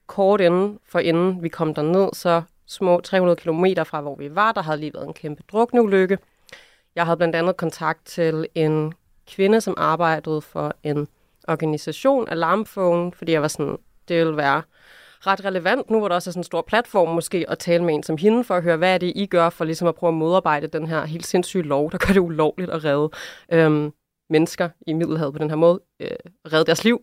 kort 0.06 0.40
inden 0.40 0.78
for 0.88 0.98
inden 0.98 1.42
vi 1.42 1.48
kom 1.48 1.74
derned, 1.74 2.08
så 2.12 2.42
små 2.72 3.00
300 3.00 3.36
km 3.36 3.64
fra, 3.84 4.00
hvor 4.00 4.16
vi 4.16 4.34
var, 4.34 4.52
der 4.52 4.62
havde 4.62 4.80
lige 4.80 4.94
været 4.94 5.06
en 5.06 5.14
kæmpe 5.14 5.42
drukneulykke. 5.52 6.18
Jeg 6.94 7.04
havde 7.04 7.16
blandt 7.16 7.36
andet 7.36 7.56
kontakt 7.56 8.06
til 8.06 8.46
en 8.54 8.92
kvinde, 9.26 9.60
som 9.60 9.74
arbejdede 9.76 10.40
for 10.40 10.74
en 10.82 11.08
organisation, 11.48 12.28
Alarmphone, 12.28 13.12
fordi 13.12 13.32
jeg 13.32 13.42
var 13.42 13.48
sådan, 13.48 13.78
det 14.08 14.18
ville 14.18 14.36
være 14.36 14.62
ret 15.26 15.44
relevant 15.44 15.90
nu, 15.90 15.98
hvor 15.98 16.08
der 16.08 16.14
også 16.14 16.30
er 16.30 16.32
sådan 16.32 16.40
en 16.40 16.44
stor 16.44 16.62
platform 16.62 17.14
måske, 17.14 17.44
at 17.48 17.58
tale 17.58 17.84
med 17.84 17.94
en 17.94 18.02
som 18.02 18.16
hende, 18.16 18.44
for 18.44 18.54
at 18.54 18.62
høre, 18.62 18.76
hvad 18.76 18.94
er 18.94 18.98
det, 18.98 19.12
I 19.16 19.26
gør 19.26 19.50
for 19.50 19.64
ligesom 19.64 19.88
at 19.88 19.94
prøve 19.94 20.08
at 20.08 20.14
modarbejde 20.14 20.66
den 20.66 20.86
her 20.86 21.04
helt 21.04 21.26
sindssyge 21.26 21.62
lov, 21.62 21.90
der 21.92 21.98
gør 21.98 22.12
det 22.12 22.20
ulovligt 22.20 22.70
at 22.70 22.84
redde 22.84 23.10
øhm, 23.52 23.92
mennesker 24.30 24.68
i 24.86 24.92
Middelhavet 24.92 25.32
på 25.32 25.38
den 25.38 25.50
her 25.50 25.56
måde, 25.56 25.80
øh, 26.00 26.08
redde 26.52 26.64
deres 26.64 26.84
liv. 26.84 27.02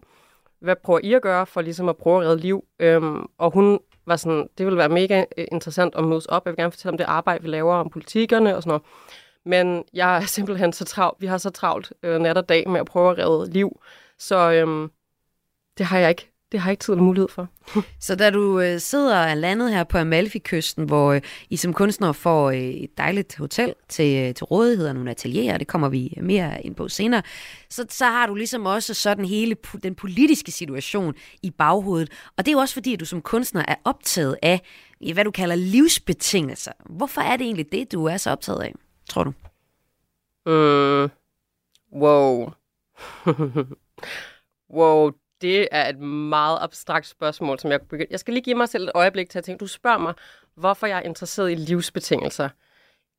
Hvad 0.62 0.76
prøver 0.84 1.00
I 1.04 1.14
at 1.14 1.22
gøre 1.22 1.46
for 1.46 1.62
ligesom 1.62 1.90
at 1.90 1.98
prøve 1.98 2.22
at 2.22 2.30
redde 2.30 2.42
liv? 2.42 2.64
Øhm, 2.80 3.26
og 3.38 3.52
hun 3.52 3.80
var 4.10 4.16
sådan, 4.16 4.50
det 4.58 4.66
ville 4.66 4.78
være 4.78 4.90
mega 4.90 5.26
øh, 5.38 5.46
interessant 5.52 5.96
at 5.96 6.04
mødes 6.04 6.26
op. 6.26 6.46
Jeg 6.46 6.52
vil 6.52 6.58
gerne 6.58 6.72
fortælle 6.72 6.94
om 6.94 6.98
det 6.98 7.06
arbejde, 7.06 7.42
vi 7.44 7.50
laver 7.50 7.76
om 7.76 7.90
politikerne 7.90 8.56
og 8.56 8.64
sådan 8.64 8.70
noget. 8.70 8.84
Men 9.46 9.84
jeg 9.94 10.18
er 10.18 10.22
simpelthen 10.22 10.74
så 10.74 10.86
travlt. 10.86 11.22
Vi 11.22 11.28
har 11.28 11.38
så 11.38 11.50
travlt 11.50 11.94
øh, 12.04 12.20
nat 12.20 12.38
og 12.38 12.50
dag 12.50 12.70
med 12.70 12.80
at 12.80 12.86
prøve 12.86 13.12
at 13.12 13.18
redde 13.18 13.52
liv. 13.52 13.82
Så 14.18 14.52
øhm, 14.52 14.92
det 15.78 15.86
har 15.86 16.00
jeg 16.00 16.10
ikke 16.10 16.32
det 16.52 16.60
har 16.60 16.70
jeg 16.70 16.74
ikke 16.74 16.82
tid 16.82 16.94
og 16.94 17.04
mulighed 17.04 17.30
for. 17.30 17.48
Så 18.00 18.16
da 18.16 18.30
du 18.30 18.60
øh, 18.60 18.80
sidder 18.80 19.36
landet 19.36 19.72
her 19.72 19.84
på 19.84 19.98
Amalfi-kysten, 19.98 20.86
hvor 20.86 21.12
øh, 21.14 21.22
I 21.50 21.58
som 21.58 21.74
kunstner 21.74 22.12
får 22.12 22.50
øh, 22.50 22.58
et 22.58 22.98
dejligt 22.98 23.36
hotel 23.36 23.74
til, 23.90 24.28
øh, 24.28 24.34
til 24.34 24.44
rådighed 24.44 24.88
og 24.88 24.94
nogle 24.94 25.12
atelierer, 25.12 25.58
det 25.58 25.68
kommer 25.68 25.90
vi 25.90 26.18
mere 26.22 26.62
ind 26.62 26.76
på 26.76 26.88
senere, 26.88 27.22
så, 27.70 27.86
så 27.90 28.06
har 28.06 28.28
du 28.28 28.36
ligesom 28.36 28.66
også 28.66 28.94
sådan 28.94 29.26
hele 29.26 29.56
den 29.84 29.96
politiske 29.96 30.52
situation 30.52 31.14
i 31.44 31.52
baghovedet. 31.52 32.12
Og 32.38 32.46
det 32.46 32.48
er 32.48 32.54
jo 32.54 32.60
også 32.60 32.74
fordi, 32.74 32.94
at 32.94 33.00
du 33.00 33.06
som 33.06 33.22
kunstner 33.22 33.66
er 33.68 33.76
optaget 33.84 34.38
af, 34.42 34.62
hvad 35.14 35.24
du 35.24 35.32
kalder 35.32 35.56
livsbetingelser. 35.56 36.72
Hvorfor 36.90 37.22
er 37.22 37.38
det 37.38 37.46
egentlig 37.46 37.72
det, 37.72 37.92
du 37.92 38.06
er 38.06 38.18
så 38.18 38.32
optaget 38.32 38.62
af, 38.62 38.74
tror 39.10 39.24
du? 39.24 39.34
Mm. 40.46 41.10
Wow. 41.94 42.52
wow, 44.78 45.12
det 45.42 45.68
er 45.72 45.90
et 45.90 46.00
meget 46.00 46.58
abstrakt 46.62 47.08
spørgsmål, 47.08 47.60
som 47.60 47.72
jeg 47.72 47.82
begynder. 47.82 48.06
Jeg 48.10 48.20
skal 48.20 48.34
lige 48.34 48.44
give 48.44 48.56
mig 48.56 48.70
selv 48.70 48.84
et 48.84 48.92
øjeblik 48.96 49.30
til 49.30 49.38
at 49.38 49.44
tænke. 49.44 49.60
Du 49.60 49.68
spørger 49.68 49.98
mig, 49.98 50.14
hvorfor 50.56 50.88
jeg 50.88 50.98
er 50.98 51.02
interesseret 51.02 51.52
i 51.52 51.56
livsbetingelser. 51.56 52.50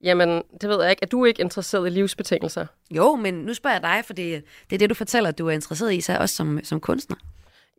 Jamen, 0.02 0.42
det 0.60 0.68
ved 0.68 0.82
jeg 0.82 0.90
ikke. 0.90 1.02
Er 1.02 1.06
du 1.06 1.24
ikke 1.24 1.42
interesseret 1.42 1.86
i 1.86 1.90
livsbetingelser? 1.90 2.66
Jo, 2.90 3.16
men 3.16 3.34
nu 3.34 3.54
spørger 3.54 3.74
jeg 3.74 3.82
dig, 3.82 4.04
for 4.04 4.12
det, 4.12 4.44
det 4.70 4.76
er 4.76 4.78
det, 4.78 4.90
du 4.90 4.94
fortæller, 4.94 5.28
at 5.28 5.38
du 5.38 5.46
er 5.46 5.50
interesseret 5.50 5.94
i, 5.94 6.00
så 6.00 6.16
også 6.20 6.34
som, 6.34 6.60
som 6.62 6.80
kunstner. 6.80 7.16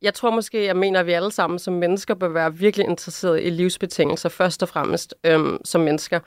Jeg 0.02 0.14
tror 0.14 0.32
måske, 0.32 0.66
jeg 0.66 0.76
mener, 0.76 1.00
at 1.00 1.06
vi 1.06 1.12
alle 1.12 1.32
sammen 1.32 1.60
som 1.60 1.74
mennesker 1.74 2.14
bør 2.14 2.28
være 2.28 2.56
virkelig 2.56 2.88
interesseret 2.88 3.44
i 3.44 3.50
livsbetingelser, 3.50 4.30
først 4.30 4.64
og 4.64 4.70
fremmest 4.70 5.16
øhm, 5.24 5.58
som 5.66 5.82
mennesker, 5.82 6.20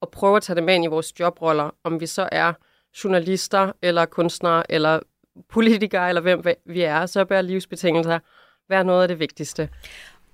og 0.00 0.10
prøve 0.10 0.36
at 0.36 0.42
tage 0.42 0.56
det 0.56 0.64
med 0.64 0.74
ind 0.74 0.84
i 0.84 0.88
vores 0.88 1.20
jobroller, 1.20 1.70
om 1.84 2.00
vi 2.00 2.06
så 2.06 2.28
er 2.32 2.52
journalister, 3.04 3.72
eller 3.82 4.04
kunstnere, 4.04 4.72
eller 4.72 5.00
politikere, 5.50 6.08
eller 6.08 6.22
hvem 6.22 6.42
vi 6.66 6.82
er, 6.82 7.06
så 7.06 7.24
bør 7.24 7.40
livsbetingelser 7.40 8.18
være 8.68 8.84
noget 8.84 9.02
af 9.02 9.08
det 9.08 9.18
vigtigste. 9.18 9.68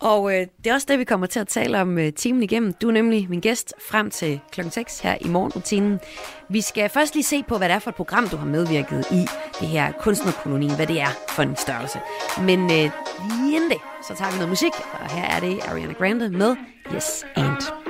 Og 0.01 0.35
øh, 0.35 0.47
det 0.65 0.67
er 0.67 0.75
også 0.75 0.87
det, 0.91 0.99
vi 0.99 1.05
kommer 1.05 1.27
til 1.27 1.41
at 1.41 1.49
tale 1.49 1.81
om 1.81 1.99
øh, 1.99 2.13
timen 2.13 2.43
igennem. 2.43 2.73
Du 2.73 2.89
er 2.89 2.93
nemlig 2.93 3.31
min 3.31 3.41
gæst 3.41 3.75
frem 3.91 4.11
til 4.11 4.41
klokken 4.53 4.71
6 4.71 5.01
her 5.01 5.17
i 5.21 5.29
morgenrutinen. 5.29 6.01
Vi 6.49 6.61
skal 6.61 6.91
først 6.91 7.15
lige 7.15 7.25
se 7.25 7.43
på, 7.49 7.59
hvad 7.59 7.69
det 7.69 7.75
er 7.75 7.79
for 7.79 7.91
et 7.91 7.97
program, 7.97 8.29
du 8.29 8.37
har 8.37 8.47
medvirket 8.47 9.07
i 9.11 9.27
det 9.61 9.69
her 9.69 9.93
kunstnerkolonien, 9.93 10.77
hvad 10.77 10.87
det 10.87 11.01
er 11.01 11.11
for 11.29 11.43
en 11.43 11.57
størrelse. 11.57 11.99
Men 12.41 12.61
øh, 12.61 12.91
lige 13.31 13.57
inden 13.57 13.71
det, 13.71 13.81
så 14.09 14.15
tager 14.15 14.31
vi 14.31 14.37
noget 14.37 14.49
musik, 14.49 14.73
og 14.93 15.11
her 15.11 15.25
er 15.25 15.41
det 15.41 15.61
Ariana 15.69 15.93
Grande 15.93 16.31
med 16.31 16.57
Yes 16.95 17.27
and. 17.37 17.88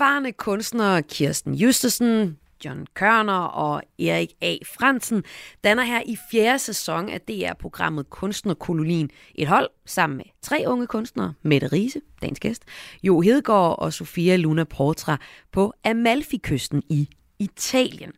Erfarne 0.00 0.32
kunstnere 0.32 1.02
Kirsten 1.02 1.54
Justesen, 1.54 2.38
John 2.64 2.86
Kørner 2.94 3.42
og 3.42 3.82
Erik 3.98 4.32
A. 4.40 4.56
Fransen 4.66 5.24
danner 5.64 5.82
her 5.82 6.02
i 6.06 6.16
fjerde 6.30 6.58
sæson 6.58 7.08
af 7.08 7.20
DR-programmet 7.20 8.10
Kunstnerkolonien 8.10 9.10
et 9.34 9.48
hold 9.48 9.68
sammen 9.86 10.16
med 10.16 10.24
tre 10.42 10.64
unge 10.66 10.86
kunstnere, 10.86 11.34
Mette 11.42 11.66
Riese, 11.66 12.00
dagens 12.22 12.40
gæst, 12.40 12.62
Jo 13.02 13.20
Hedegaard 13.20 13.78
og 13.78 13.92
Sofia 13.92 14.36
Luna 14.36 14.64
Portra 14.64 15.18
på 15.52 15.72
Amalfi-kysten 15.84 16.82
i 16.88 17.08
Italien. 17.38 18.12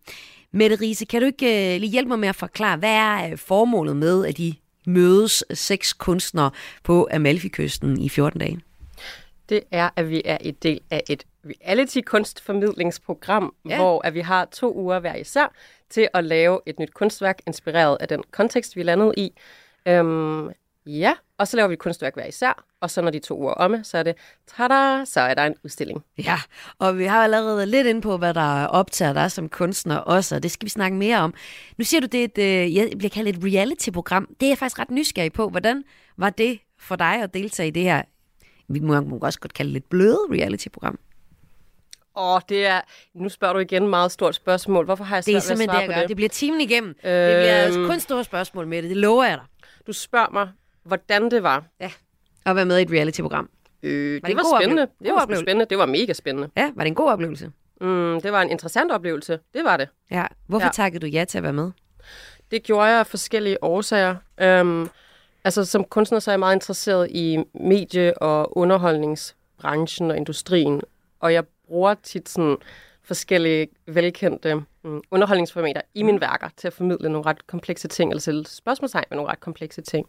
Mette 0.53 0.77
Riese, 0.77 1.05
kan 1.05 1.21
du 1.21 1.27
ikke 1.27 1.75
øh, 1.75 1.81
lige 1.81 1.91
hjælpe 1.91 2.09
mig 2.09 2.19
med 2.19 2.29
at 2.29 2.37
forklare, 2.37 2.77
hvad 2.77 2.95
er 2.95 3.31
øh, 3.31 3.39
formålet 3.39 3.97
med, 3.97 4.27
at 4.27 4.39
de 4.39 4.55
mødes 4.87 5.45
seks 5.55 5.93
kunstnere 5.93 6.51
på 6.85 7.09
Amalfi-kysten 7.13 8.01
i 8.01 8.09
14 8.09 8.41
dage? 8.41 8.61
det 9.53 9.63
er, 9.71 9.91
at 9.97 10.11
vi 10.11 10.23
er 10.25 10.39
en 10.41 10.57
del 10.63 10.81
af 10.91 11.03
et 11.09 11.25
reality-kunstformidlingsprogram, 11.47 13.55
Ja. 13.69 13.77
hvor 13.77 14.07
at 14.07 14.15
vi 14.15 14.21
har 14.21 14.45
to 14.45 14.75
uger 14.77 14.99
hver 14.99 15.15
især 15.15 15.55
til 15.91 16.09
at 16.15 16.25
lave 16.25 16.61
et 16.67 16.79
nyt 16.79 16.95
kunstværk, 16.95 17.39
inspireret 17.47 17.97
af 18.01 18.09
den 18.09 18.23
kontekst, 18.31 18.77
vi 18.77 18.81
er 18.81 18.85
landet 18.85 19.15
i. 19.17 19.33
Øhm, 19.89 20.49
ja, 20.87 21.15
og 21.39 21.49
så 21.49 21.57
laver 21.57 21.69
vi 21.69 21.73
et 21.73 21.79
kunstværk 21.79 22.15
hver 22.15 22.27
især, 22.27 22.65
og 22.81 22.91
så 22.91 23.03
når 23.03 23.11
de 23.11 23.19
to 23.19 23.39
uger 23.39 23.51
er 23.51 23.55
omme, 23.55 23.85
så 23.85 23.99
er 23.99 24.03
det, 24.03 24.15
tada, 24.57 25.05
så 25.05 25.21
er 25.21 25.35
der 25.35 25.43
en 25.45 25.55
udstilling. 25.65 26.05
Ja, 26.19 26.37
og 26.79 26.99
vi 26.99 27.05
har 27.05 27.25
allerede 27.25 27.67
lidt 27.67 27.87
ind 27.87 28.03
på, 28.03 28.17
hvad 28.17 28.35
der 28.35 28.67
optager 28.67 29.13
dig 29.13 29.31
som 29.31 29.49
kunstner 29.49 29.97
også, 29.97 30.37
og 30.37 30.43
det 30.43 30.51
skal 30.51 30.65
vi 30.67 30.71
snakke 30.71 30.97
mere 30.97 31.19
om. 31.19 31.35
Nu 31.79 31.85
siger 31.85 32.01
du, 32.01 32.07
det 32.07 32.21
er 32.21 32.25
et, 32.25 32.39
øh, 32.39 32.75
jeg 32.75 32.91
bliver 32.99 33.11
kaldt 33.11 33.29
et 33.29 33.45
reality-program. 33.45 34.29
Det 34.41 34.47
er 34.47 34.51
jeg 34.51 34.59
faktisk 34.59 34.79
ret 34.79 34.91
nysgerrig 34.91 35.33
på. 35.33 35.49
Hvordan 35.49 35.85
var 36.17 36.31
det 36.31 36.59
for 36.79 36.97
dig 36.97 37.23
at 37.23 37.35
deltage 37.35 37.67
i 37.67 37.71
det 37.71 37.83
her, 37.83 38.03
vi 38.69 38.81
må, 38.81 39.01
må 39.01 39.19
også 39.23 39.41
godt 39.41 39.55
kalde 39.55 39.69
det 39.69 39.73
lidt 39.73 39.89
bløde 39.89 40.19
reality-program? 40.31 40.99
Og 42.15 42.43
det 42.49 42.67
er, 42.67 42.81
nu 43.15 43.29
spørger 43.29 43.53
du 43.55 43.59
igen 43.59 43.83
et 43.83 43.91
meget 43.91 44.13
stort 44.13 44.35
spørgsmål. 44.35 44.85
Hvorfor 44.85 45.05
har 45.05 45.17
jeg 45.17 45.27
Det 45.27 45.35
er 45.37 45.41
svært 45.41 45.45
ved 45.49 45.53
at 45.53 45.59
simpelthen 45.59 45.69
det, 45.69 45.75
svare 45.75 45.81
jeg 45.81 45.89
på 45.89 45.93
gør. 45.95 46.01
Det. 46.01 46.09
det? 46.09 46.17
bliver 46.17 46.29
timen 46.29 46.61
igennem. 46.61 46.89
Øhm... 46.89 46.97
Det 47.05 47.37
bliver 47.37 47.55
altså 47.55 47.87
kun 47.87 48.01
store 48.01 48.25
spørgsmål 48.25 48.67
med 48.67 48.83
det, 48.83 48.89
det 48.91 48.97
lover 48.97 49.25
jeg 49.25 49.39
dig. 49.39 49.45
Du 49.87 49.93
spørger 49.93 50.31
mig, 50.33 50.49
hvordan 50.85 51.31
det 51.31 51.43
var. 51.43 51.65
At 52.47 52.57
være 52.57 52.65
med 52.65 52.79
i 52.79 52.83
et 52.83 52.91
reality-program. 52.93 53.49
Øh, 53.83 54.15
det 54.15 54.27
det, 54.27 54.37
var 54.37 54.43
spændende. 54.59 54.83
oplevelse? 54.83 55.05
Det 55.05 55.13
var 55.15 55.21
oplevelse? 55.23 55.45
spændende. 55.45 55.67
Det 55.71 55.79
var 55.79 55.87
mega 55.87 56.13
spændende. 56.13 56.49
Ja, 56.57 56.71
var 56.75 56.85
det 56.85 56.89
en 56.89 56.95
god 56.95 57.11
oplevelse? 57.11 57.51
Mm, 57.81 58.21
det 58.21 58.33
var 58.33 58.43
en 58.43 58.51
interessant 58.51 58.93
oplevelse. 58.93 59.39
Det 59.55 59.65
var 59.65 59.77
det. 59.77 59.89
Ja. 60.11 60.27
Hvorfor 60.47 60.65
ja. 60.65 60.67
Ja. 60.67 60.73
takkede 60.73 61.01
du 61.01 61.07
ja 61.07 61.25
til 61.25 61.39
at 61.39 61.45
være 61.45 61.53
med? 61.53 61.71
Det 62.51 62.63
gjorde 62.63 62.87
jeg 62.89 62.99
af 62.99 63.07
forskellige 63.07 63.65
årsager. 63.65 64.17
Øhm, 64.41 64.89
altså 65.45 65.65
som 65.65 65.85
kunstner 65.85 66.19
så 66.19 66.31
er 66.31 66.33
jeg 66.33 66.39
meget 66.39 66.57
interesseret 66.57 67.11
i 67.11 67.39
medie- 67.55 68.19
og 68.23 68.57
underholdningsbranchen 68.59 70.11
og 70.11 70.17
industrien. 70.17 70.81
Og 71.21 71.33
jeg 71.33 71.45
bruger 71.73 71.95
tit 71.95 72.29
sådan 72.29 72.57
forskellige 73.03 73.69
velkendte 73.87 74.55
mm, 74.55 75.03
underholdningsformater 75.11 75.81
i 75.95 76.03
mine 76.03 76.21
værker 76.21 76.49
til 76.57 76.67
at 76.67 76.73
formidle 76.73 77.09
nogle 77.09 77.27
ret 77.27 77.47
komplekse 77.47 77.89
ting, 77.89 78.11
eller 78.11 78.21
selv 78.21 78.47
spørgsmålstegn 78.47 79.05
med 79.11 79.17
nogle 79.17 79.31
ret 79.31 79.41
komplekse 79.41 79.83
ting. 79.83 80.07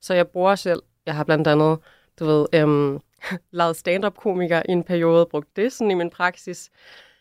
Så 0.00 0.14
jeg 0.14 0.28
bruger 0.28 0.54
selv, 0.54 0.82
jeg 1.06 1.14
har 1.14 1.24
blandt 1.24 1.48
andet, 1.48 1.78
du 2.18 2.24
ved, 2.24 2.46
øhm, 2.54 3.00
lavet 3.60 3.76
stand-up-komiker 3.76 4.62
i 4.68 4.72
en 4.72 4.84
periode, 4.84 5.26
brugt 5.26 5.56
det 5.56 5.72
sådan 5.72 5.90
i 5.90 5.94
min 5.94 6.10
praksis. 6.10 6.70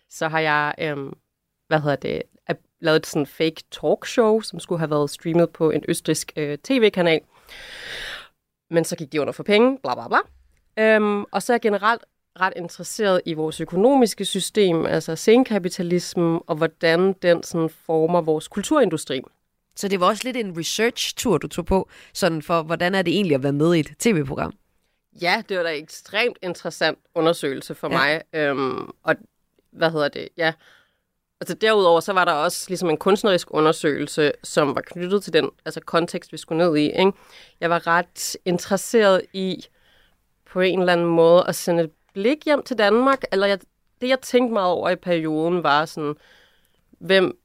Så 0.10 0.28
har 0.28 0.40
jeg, 0.40 0.76
øhm, 0.80 1.14
hvad 1.68 1.80
hedder 1.80 1.96
det, 1.96 2.22
lavet 2.80 3.00
et 3.00 3.08
sådan 3.08 3.26
fake 3.26 3.64
talkshow, 3.72 4.42
som 4.42 4.60
skulle 4.60 4.80
have 4.80 4.90
været 4.90 5.10
streamet 5.10 5.50
på 5.50 5.72
en 5.72 5.84
østrisk 5.88 6.34
øh, 6.36 6.58
tv-kanal. 6.58 7.22
Men 8.70 8.86
så 8.86 8.96
gik 8.96 9.12
de 9.12 9.22
under 9.22 9.34
for 9.34 9.44
penge, 9.44 9.80
bla 9.84 9.94
bla 9.96 10.08
bla. 10.08 10.20
Øhm, 10.78 11.24
og 11.32 11.44
så 11.44 11.54
er 11.54 11.56
jeg 11.56 11.62
generelt 11.62 12.04
ret 12.40 12.54
interesseret 12.56 13.22
i 13.26 13.34
vores 13.34 13.62
økonomiske 13.62 14.26
system, 14.26 14.86
altså 14.86 15.16
senkapitalismen, 15.16 16.40
og 16.48 16.56
hvordan 16.56 17.14
den 17.14 17.44
sådan 17.44 17.70
former 17.70 18.22
vores 18.22 18.48
kulturindustri. 18.48 19.22
Så 19.76 19.88
det 19.88 20.00
var 20.00 20.08
også 20.08 20.22
lidt 20.26 20.38
en 20.38 20.58
research-tur, 20.58 21.38
du 21.38 21.48
tog 21.48 21.66
på, 21.66 21.90
sådan 22.14 22.42
for, 22.42 22.62
hvordan 22.64 22.96
er 22.96 23.02
det 23.02 23.14
egentlig 23.14 23.36
at 23.36 23.44
være 23.44 23.54
med 23.54 23.76
i 23.76 23.80
et 23.80 23.92
tv-program? 24.00 24.54
Ja, 25.22 25.44
det 25.50 25.58
var 25.58 25.64
da 25.64 25.74
en 25.74 25.84
ekstremt 25.84 26.38
interessant 26.42 27.00
undersøgelse 27.16 27.76
for 27.76 27.90
Ja. 27.92 28.06
ja. 28.06 28.22
mig. 28.34 28.40
Øhm, 28.42 28.90
og 29.04 29.16
hvad 29.72 29.92
hedder 29.92 30.08
det? 30.08 30.30
Ja. 30.38 30.54
Altså 31.42 31.54
derudover, 31.56 32.00
så 32.00 32.14
var 32.14 32.26
der 32.26 32.32
også 32.32 32.66
ligesom 32.68 32.90
en 32.90 32.98
kunstnerisk 32.98 33.48
undersøgelse, 33.52 34.32
som 34.44 34.76
var 34.76 34.82
knyttet 34.82 35.24
til 35.24 35.34
den 35.34 35.50
altså 35.66 35.80
kontekst, 35.82 36.32
vi 36.32 36.38
skulle 36.38 36.66
ned 36.66 36.78
i. 36.78 36.86
Ikke? 36.86 37.12
Jeg 37.60 37.70
var 37.70 37.88
ret 37.88 38.38
interesseret 38.46 39.22
i 39.34 39.66
på 40.52 40.60
en 40.62 40.80
eller 40.80 40.94
anden 40.94 41.06
måde 41.08 41.44
at 41.48 41.56
sende 41.56 41.84
et 41.84 41.92
blik 42.14 42.46
hjem 42.46 42.64
til 42.64 42.78
Danmark. 42.78 43.22
Eller 43.32 43.48
jeg, 43.48 43.60
det, 44.02 44.10
jeg 44.10 44.22
tænkte 44.22 44.54
meget 44.54 44.72
over 44.72 44.90
i 44.90 44.96
perioden, 44.96 45.64
var 45.64 45.86
sådan, 45.86 46.16
hvem 46.90 47.38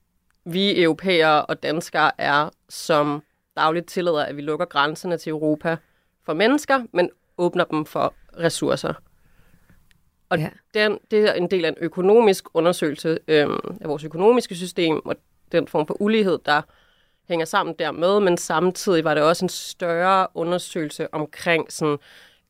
vi 0.45 0.83
europæere 0.83 1.47
og 1.47 1.63
danskere 1.63 2.11
er, 2.19 2.51
som 2.69 3.23
dagligt 3.57 3.87
tillader, 3.89 4.25
at 4.25 4.37
vi 4.37 4.43
lukker 4.43 4.67
grænserne 4.67 5.19
til 5.19 5.31
Europa 5.31 5.77
for 6.25 6.35
mennesker, 6.35 6.83
men 6.93 7.11
åbner 7.39 7.65
dem 7.65 7.85
for 7.87 8.15
ressourcer. 8.39 8.95
Og 10.29 10.39
Ja. 10.39 10.49
den, 10.75 10.99
det 11.11 11.19
er 11.29 11.33
en 11.33 11.51
del 11.51 11.65
af 11.65 11.69
en 11.69 11.77
økonomisk 11.81 12.45
undersøgelse 12.55 13.19
øhm, 13.29 13.79
af 13.81 13.89
vores 13.89 14.05
økonomiske 14.05 14.55
system, 14.55 15.07
og 15.07 15.17
den 15.53 15.69
form 15.69 15.87
for 15.87 16.03
ulighed, 16.03 16.39
der 16.47 16.63
hænger 17.29 17.47
sammen 17.47 17.75
dermed, 17.79 18.21
men 18.21 18.37
samtidig 18.37 19.05
var 19.05 19.15
det 19.15 19.23
også 19.23 19.45
en 19.45 19.49
større 19.49 20.27
undersøgelse 20.35 21.15
omkring 21.15 21.73
sådan 21.73 21.99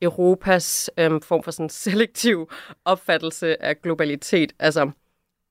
Europas 0.01 0.89
øhm, 0.97 1.21
form 1.21 1.43
for 1.43 1.51
sådan 1.51 1.69
selektiv 1.69 2.51
opfattelse 2.85 3.63
af 3.63 3.81
globalitet. 3.81 4.53
Altså, 4.59 4.91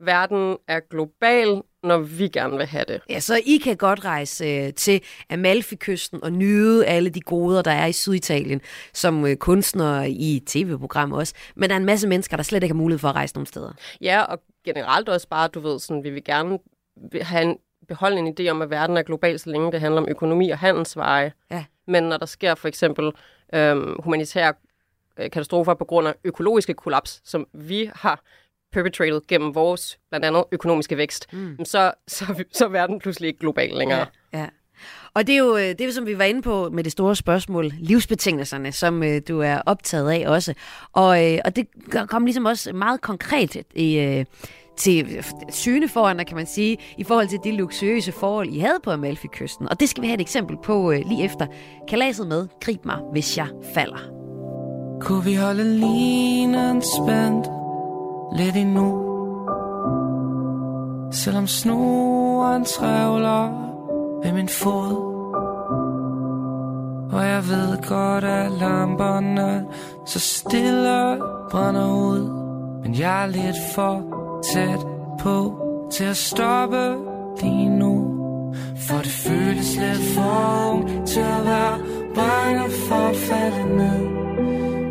verden 0.00 0.56
er 0.68 0.80
global, 0.90 1.62
når 1.82 1.98
vi 1.98 2.28
gerne 2.28 2.56
vil 2.56 2.66
have 2.66 2.84
det. 2.88 3.00
Ja, 3.10 3.20
så 3.20 3.40
I 3.46 3.56
kan 3.56 3.76
godt 3.76 4.04
rejse 4.04 4.44
øh, 4.44 4.74
til 4.74 5.00
Amalfi-kysten 5.30 6.22
og 6.22 6.32
nyde 6.32 6.86
alle 6.86 7.10
de 7.10 7.20
goder, 7.20 7.62
der 7.62 7.70
er 7.70 7.86
i 7.86 7.92
Syditalien, 7.92 8.60
som 8.92 9.26
øh, 9.26 9.36
kunstnere 9.36 10.10
i 10.10 10.42
tv-program 10.46 11.12
også. 11.12 11.34
Men 11.56 11.70
der 11.70 11.76
er 11.76 11.80
en 11.80 11.86
masse 11.86 12.08
mennesker, 12.08 12.36
der 12.36 12.44
slet 12.44 12.62
ikke 12.62 12.74
har 12.74 12.78
mulighed 12.78 12.98
for 12.98 13.08
at 13.08 13.14
rejse 13.14 13.34
nogen 13.34 13.46
steder. 13.46 13.72
Ja, 14.00 14.22
og 14.22 14.40
generelt 14.64 15.08
også 15.08 15.28
bare, 15.28 15.48
du 15.48 15.60
ved, 15.60 15.78
sådan, 15.78 16.04
vi 16.04 16.10
vil 16.10 16.24
gerne 16.24 16.58
have 17.22 17.42
en, 17.42 17.58
beholde 17.88 18.18
en 18.18 18.36
idé 18.40 18.48
om, 18.48 18.62
at 18.62 18.70
verden 18.70 18.96
er 18.96 19.02
global, 19.02 19.38
så 19.38 19.50
længe 19.50 19.72
det 19.72 19.80
handler 19.80 20.00
om 20.00 20.08
økonomi 20.08 20.50
og 20.50 20.58
handelsveje. 20.58 21.32
Ja. 21.50 21.64
Men 21.86 22.02
når 22.02 22.16
der 22.16 22.26
sker 22.26 22.54
for 22.54 22.68
eksempel 22.68 23.12
øhm, 23.54 23.96
humanitære 23.98 24.54
øh, 25.18 25.30
katastrofer 25.30 25.74
på 25.74 25.84
grund 25.84 26.08
af 26.08 26.14
økologiske 26.24 26.74
kollaps, 26.74 27.20
som 27.24 27.46
vi 27.52 27.90
har 27.94 28.22
perpetrated 28.72 29.20
gennem 29.28 29.54
vores 29.54 29.98
blandt 30.10 30.26
andet 30.26 30.44
økonomiske 30.52 30.96
vækst, 30.96 31.32
mm. 31.32 31.64
så, 31.64 31.92
så, 32.08 32.44
så 32.52 32.64
er 32.64 32.68
verden 32.68 32.98
pludselig 32.98 33.28
ikke 33.28 33.40
global 33.40 33.70
længere. 33.70 34.06
Ja. 34.32 34.38
Ja. 34.38 34.46
Og 35.14 35.26
det 35.26 35.32
er 35.32 35.38
jo, 35.38 35.56
øh, 35.56 35.62
det 35.62 35.80
er 35.80 35.84
jo, 35.84 35.92
som 35.92 36.06
vi 36.06 36.18
var 36.18 36.24
inde 36.24 36.42
på 36.42 36.70
med 36.70 36.84
det 36.84 36.92
store 36.92 37.16
spørgsmål, 37.16 37.72
livsbetingelserne, 37.78 38.72
som 38.72 39.02
øh, 39.02 39.20
du 39.28 39.40
er 39.40 39.62
optaget 39.66 40.10
af 40.10 40.28
også. 40.28 40.54
Og, 40.92 41.32
øh, 41.32 41.38
og 41.44 41.56
det 41.56 41.66
kom 42.08 42.24
ligesom 42.24 42.44
også 42.44 42.72
meget 42.72 43.00
konkret 43.00 43.56
i, 43.74 43.98
øh, 43.98 44.24
til 44.76 45.24
syne 45.50 45.88
foran, 45.88 46.24
kan 46.26 46.36
man 46.36 46.46
sige, 46.46 46.76
i 46.96 47.04
forhold 47.04 47.28
til 47.28 47.38
de 47.44 47.52
luksuriøse 47.52 48.12
forhold, 48.12 48.48
I 48.48 48.58
havde 48.58 48.78
på 48.82 48.90
Amalfi-kysten. 48.90 49.68
Og 49.68 49.80
det 49.80 49.88
skal 49.88 50.02
vi 50.02 50.06
have 50.06 50.14
et 50.14 50.20
eksempel 50.20 50.56
på 50.64 50.92
øh, 50.92 51.00
lige 51.08 51.24
efter. 51.24 51.46
Kalaset 51.88 52.26
med 52.26 52.48
Grib 52.60 52.84
mig, 52.84 52.98
hvis 53.12 53.36
jeg 53.36 53.48
falder. 53.74 54.16
Kunne 55.00 55.24
vi 55.24 55.34
holde 55.34 55.78
linen 55.78 56.82
spændt 56.82 57.46
lidt 58.38 58.56
endnu 58.56 59.02
Selvom 61.12 61.46
snoren 61.46 62.64
trævler 62.64 63.48
ved 64.24 64.32
min 64.32 64.48
fod 64.48 64.96
Og 67.12 67.26
jeg 67.26 67.42
ved 67.48 67.88
godt, 67.88 68.24
at 68.24 68.52
lamperne 68.52 69.66
så 70.06 70.18
stille 70.18 71.18
brænder 71.50 71.94
ud 71.94 72.30
Men 72.82 72.98
jeg 72.98 73.22
er 73.22 73.26
lidt 73.26 73.56
for 73.74 74.25
tæt 74.44 74.86
på 75.20 75.52
til 75.92 76.04
at 76.04 76.16
stoppe 76.16 76.94
lige 77.42 77.68
nu. 77.68 78.16
For 78.76 78.96
det 78.96 79.12
føles 79.26 79.76
lidt 79.76 80.14
for 80.14 80.70
ung 80.72 81.06
til 81.06 81.20
at 81.20 81.44
være 81.44 81.78
bange 82.14 82.70
for 82.88 83.08
at 83.08 83.16
falde 83.16 83.76
ned. 83.76 84.16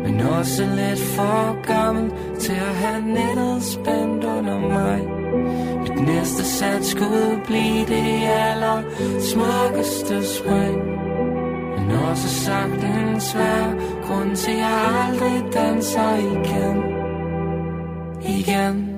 Men 0.02 0.20
også 0.20 0.62
lidt 0.76 1.00
for 1.00 1.62
gammel 1.62 2.12
til 2.38 2.52
at 2.52 2.74
have 2.74 3.00
nettet 3.00 3.62
spændt 3.62 4.24
under 4.24 4.58
mig. 4.58 5.00
Mit 5.80 6.06
næste 6.06 6.44
sats 6.44 6.90
skulle 6.90 7.40
blive 7.46 7.86
det 7.86 8.28
aller 8.28 8.82
smukkeste 9.20 10.26
spring. 10.36 10.78
Men 11.78 11.90
også 12.10 12.28
sagtens 12.28 13.36
være 13.36 13.74
grund 14.06 14.36
til 14.36 14.50
at 14.50 14.58
jeg 14.58 15.06
aldrig 15.08 15.52
danser 15.52 16.16
igen. 16.16 16.82
Igen. 18.38 18.95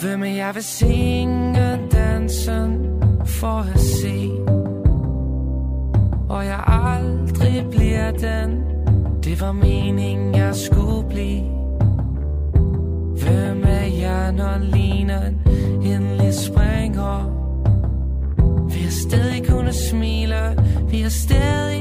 Hvem 0.00 0.22
er 0.22 0.26
jeg 0.26 0.54
vil 0.54 0.64
synge 0.64 1.78
dansen 1.92 3.00
for 3.24 3.66
at 3.74 3.80
se. 3.80 4.30
Og 6.28 6.44
jeg 6.44 6.64
aldrig 6.66 7.66
bliver 7.70 8.10
den 8.10 8.64
Det 9.24 9.40
var 9.40 9.52
meningen 9.52 10.34
jeg 10.34 10.54
skulle 10.56 11.08
blive. 11.08 11.42
Hvem 13.22 13.62
er 13.64 13.86
jeg 14.00 14.32
når 14.32 14.58
lineren 14.58 15.40
endelig 15.82 16.34
springer 16.34 17.32
Vi 18.68 18.80
har 18.80 18.90
stadig 18.90 19.46
kunnet 19.48 19.74
smile 19.74 20.56
Vi 20.90 21.00
har 21.00 21.10
stadig 21.10 21.75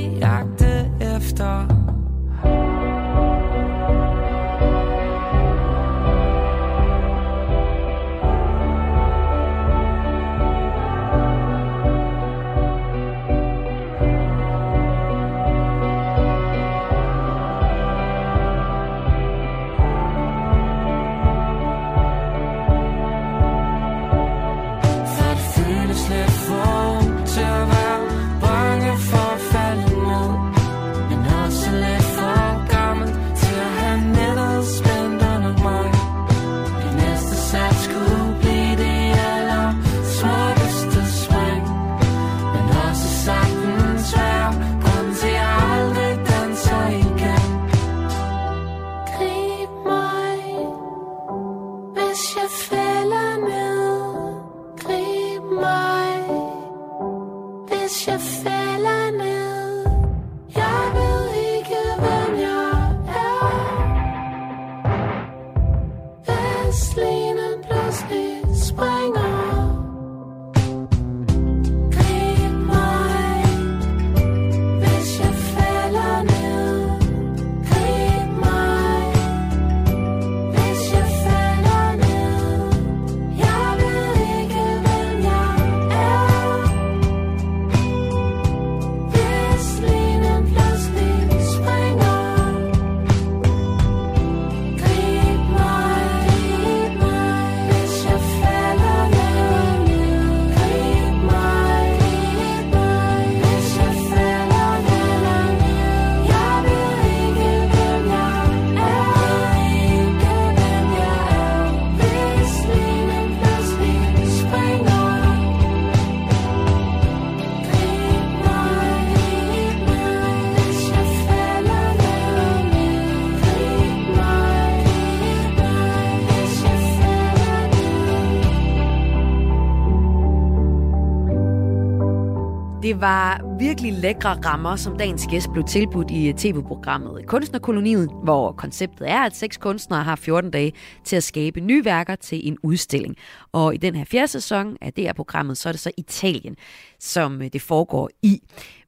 Det 132.95 133.01
var 133.01 133.57
virkelig 133.59 133.93
lækre 133.93 134.33
rammer, 134.33 134.75
som 134.75 134.97
dagens 134.97 135.27
gæst 135.29 135.51
blev 135.51 135.63
tilbudt 135.63 136.11
i 136.11 136.27
øh, 136.27 136.35
tv-programmet 136.35 137.27
Kunstnerkoloniet, 137.27 138.09
hvor 138.23 138.51
konceptet 138.51 139.09
er, 139.09 139.19
at 139.19 139.35
seks 139.35 139.57
kunstnere 139.57 140.03
har 140.03 140.15
14 140.15 140.51
dage 140.51 140.73
til 141.03 141.15
at 141.15 141.23
skabe 141.23 141.59
nye 141.59 141.85
værker 141.85 142.15
til 142.15 142.47
en 142.47 142.57
udstilling. 142.63 143.15
Og 143.51 143.73
i 143.73 143.77
den 143.77 143.95
her 143.95 144.05
fjerde 144.05 144.27
sæson 144.27 144.77
af 144.81 144.93
det 144.93 145.03
her 145.03 145.13
programmet, 145.13 145.57
så 145.57 145.69
er 145.69 145.73
det 145.73 145.79
så 145.79 145.91
Italien, 145.97 146.55
som 146.99 147.41
øh, 147.41 147.49
det 147.53 147.61
foregår 147.61 148.09
i. 148.21 148.41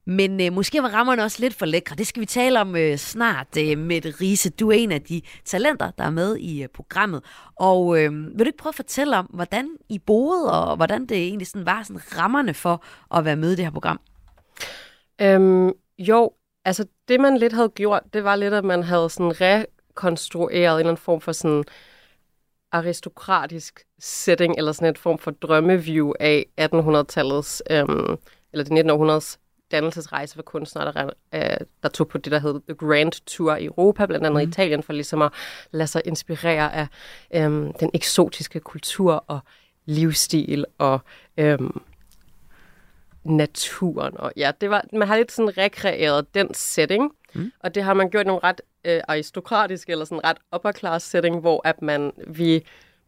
Men 0.08 0.42
øh, 0.42 0.54
måske 0.54 0.84
var 0.84 0.90
rammerne 0.90 1.24
også 1.24 1.38
lidt 1.42 1.54
for 1.54 1.66
lækre. 1.66 1.96
Det 1.96 2.08
skal 2.08 2.22
vi 2.22 2.26
tale 2.26 2.62
om 2.62 2.76
øh, 2.76 2.98
snart, 2.98 3.48
øh, 3.60 3.78
Mette 3.78 4.14
Riese. 4.22 4.50
Du 4.50 4.70
er 4.70 4.74
en 4.74 4.92
af 4.92 5.02
de 5.02 5.22
talenter, 5.46 5.92
der 5.92 6.04
er 6.04 6.10
med 6.10 6.38
i 6.38 6.64
øh, 6.64 6.70
programmet. 6.70 7.24
Og 7.56 8.00
øh, 8.00 8.12
vil 8.14 8.40
du 8.40 8.44
ikke 8.44 8.58
prøve 8.58 8.72
at 8.72 8.76
fortælle 8.76 9.18
om, 9.18 9.26
hvordan 9.26 9.70
I 9.90 10.00
boede, 10.00 10.70
og 10.70 10.76
hvordan 10.76 11.06
det 11.06 11.18
egentlig 11.18 11.48
sådan 11.48 11.66
var 11.66 11.84
sådan 11.84 12.02
rammerne 12.18 12.54
for 12.54 12.84
at 13.16 13.26
være 13.26 13.36
med 13.36 13.52
i 13.52 13.56
det 13.56 13.66
her 13.66 13.72
program? 13.72 14.00
Øhm, 15.22 15.72
jo, 16.00 16.32
altså 16.66 16.86
det 17.08 17.20
man 17.20 17.38
lidt 17.38 17.54
havde 17.54 17.70
gjort, 17.70 18.04
det 18.14 18.24
var 18.24 18.36
lidt, 18.36 18.54
at 18.54 18.66
man 18.66 18.84
havde 18.84 19.10
sådan 19.10 19.42
rekonstrueret 19.42 20.74
en 20.74 20.80
eller 20.80 20.80
anden 20.80 20.98
form 20.98 21.22
for 21.22 21.32
sådan 21.32 21.64
aristokratisk 22.72 23.84
setting, 24.00 24.56
eller 24.58 24.72
sådan 24.72 24.88
en 24.88 24.96
form 24.96 25.18
for 25.18 25.32
drømmeview 25.32 26.14
af 26.20 26.46
1800-tallets, 26.62 27.62
øhm, 27.72 28.18
eller 28.54 28.64
det 28.64 28.92
1900-års 28.92 29.40
dannelsesrejse 29.72 30.36
for 30.36 30.42
kunstnere, 30.42 30.94
der, 30.94 31.10
øh, 31.34 31.68
der 31.84 31.90
tog 31.90 32.08
på 32.08 32.18
det, 32.18 32.32
der 32.32 32.40
hed 32.40 32.62
The 32.68 32.76
Grand 32.76 33.26
Tour 33.26 33.56
i 33.56 33.66
Europa, 33.66 34.06
blandt 34.06 34.26
andet 34.26 34.44
mm. 34.44 34.50
Italien, 34.50 34.84
for 34.84 34.94
ligesom 34.94 35.22
at 35.22 35.32
lade 35.72 35.88
sig 35.88 36.02
inspirere 36.06 36.74
af 36.74 36.88
øhm, 37.36 37.74
den 37.74 37.90
eksotiske 37.94 38.60
kultur 38.60 39.24
og 39.28 39.40
livsstil 39.86 40.66
og 40.78 41.00
øhm, 41.38 41.82
naturen. 43.24 44.18
Og 44.18 44.32
ja, 44.38 44.52
det 44.62 44.70
var, 44.70 44.84
man 44.94 45.08
har 45.08 45.18
lidt 45.18 45.32
sådan 45.32 45.58
rekreeret 45.58 46.34
den 46.34 46.54
setting, 46.54 47.12
mm. 47.34 47.52
og 47.60 47.76
det 47.76 47.84
har 47.84 47.94
man 47.94 48.10
gjort 48.10 48.26
i 48.26 48.28
nogle 48.28 48.44
ret 48.44 48.62
øh, 48.86 49.02
aristokratiske, 49.08 49.92
eller 49.92 50.06
sådan 50.06 50.24
ret 50.24 50.38
upper 50.56 50.72
class 50.72 51.06
setting, 51.06 51.40
hvor 51.40 51.62
at 51.68 51.82
man, 51.82 52.12
vi 52.28 52.66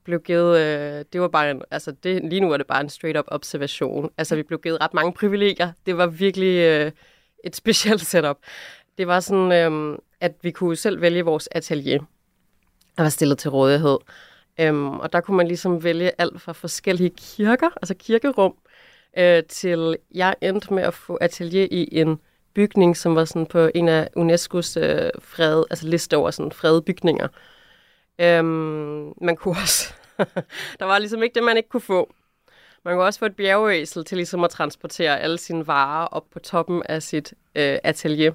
blev 0.10 0.22
givet, 0.22 0.60
øh, 0.60 1.06
det 1.14 1.22
var 1.22 1.28
bare 1.28 1.52
en, 1.52 1.62
altså 1.72 1.92
det, 1.92 2.24
lige 2.24 2.42
nu 2.42 2.52
er 2.52 2.58
det 2.58 2.68
bare 2.68 2.82
en 2.82 2.90
straight 2.90 3.18
up 3.20 3.26
observation. 3.28 4.10
Altså 4.18 4.36
vi 4.36 4.44
blev 4.44 4.60
givet 4.60 4.82
ret 4.82 4.94
mange 4.94 5.14
privilegier. 5.14 5.72
Det 5.86 5.98
var 5.98 6.08
virkelig 6.08 6.58
øh, 6.58 6.92
et 7.44 7.56
specielt 7.56 8.02
setup. 8.02 8.38
Det 8.98 9.08
var 9.08 9.20
sådan, 9.20 9.52
øh, 9.52 9.98
at 10.22 10.36
vi 10.42 10.52
kunne 10.52 10.76
selv 10.76 11.02
vælge 11.02 11.26
vores 11.26 11.50
atelier, 11.52 12.00
der 12.98 13.04
var 13.04 13.10
stillet 13.10 13.38
til 13.38 13.52
rådighed. 13.52 13.98
Øhm, 14.60 15.00
og 15.00 15.14
der 15.14 15.22
kunne 15.22 15.38
man 15.38 15.48
ligesom 15.48 15.84
vælge 15.84 16.12
alt 16.18 16.42
fra 16.42 16.54
forskellige 16.54 17.10
kirker, 17.10 17.70
altså 17.76 17.94
kirkerum, 17.94 18.56
øh, 19.18 19.44
til 19.44 19.98
jeg 20.16 20.36
endte 20.42 20.74
med 20.74 20.84
at 20.84 20.94
få 20.94 21.18
atelier 21.22 21.68
i 21.72 21.88
en 21.92 22.20
bygning, 22.54 22.98
som 22.98 23.16
var 23.16 23.26
sådan 23.26 23.46
på 23.46 23.70
en 23.76 23.90
af 23.90 24.10
UNESCO's 24.18 24.80
øh, 24.80 25.12
fred, 25.20 25.64
altså 25.70 25.88
liste 25.88 26.18
over 26.18 26.32
sådan 26.32 26.52
fredede 26.52 26.82
bygninger. 26.82 27.28
Øhm, 28.20 29.14
man 29.22 29.36
kunne 29.36 29.56
også... 29.64 29.94
der 30.80 30.86
var 30.86 31.00
ligesom 31.00 31.24
ikke 31.24 31.36
det, 31.36 31.44
man 31.44 31.58
ikke 31.58 31.70
kunne 31.70 31.82
få. 31.82 32.14
Man 32.86 32.94
kunne 32.94 33.04
også 33.06 33.20
få 33.20 33.26
et 33.26 33.36
bjergeæsel 33.36 34.06
til 34.06 34.18
ligesom 34.18 34.44
at 34.44 34.50
transportere 34.50 35.20
alle 35.20 35.38
sine 35.38 35.68
varer 35.68 36.06
op 36.06 36.24
på 36.34 36.40
toppen 36.40 36.84
af 36.90 37.04
sit 37.04 37.34
øh, 37.56 37.78
atelier. 37.84 38.32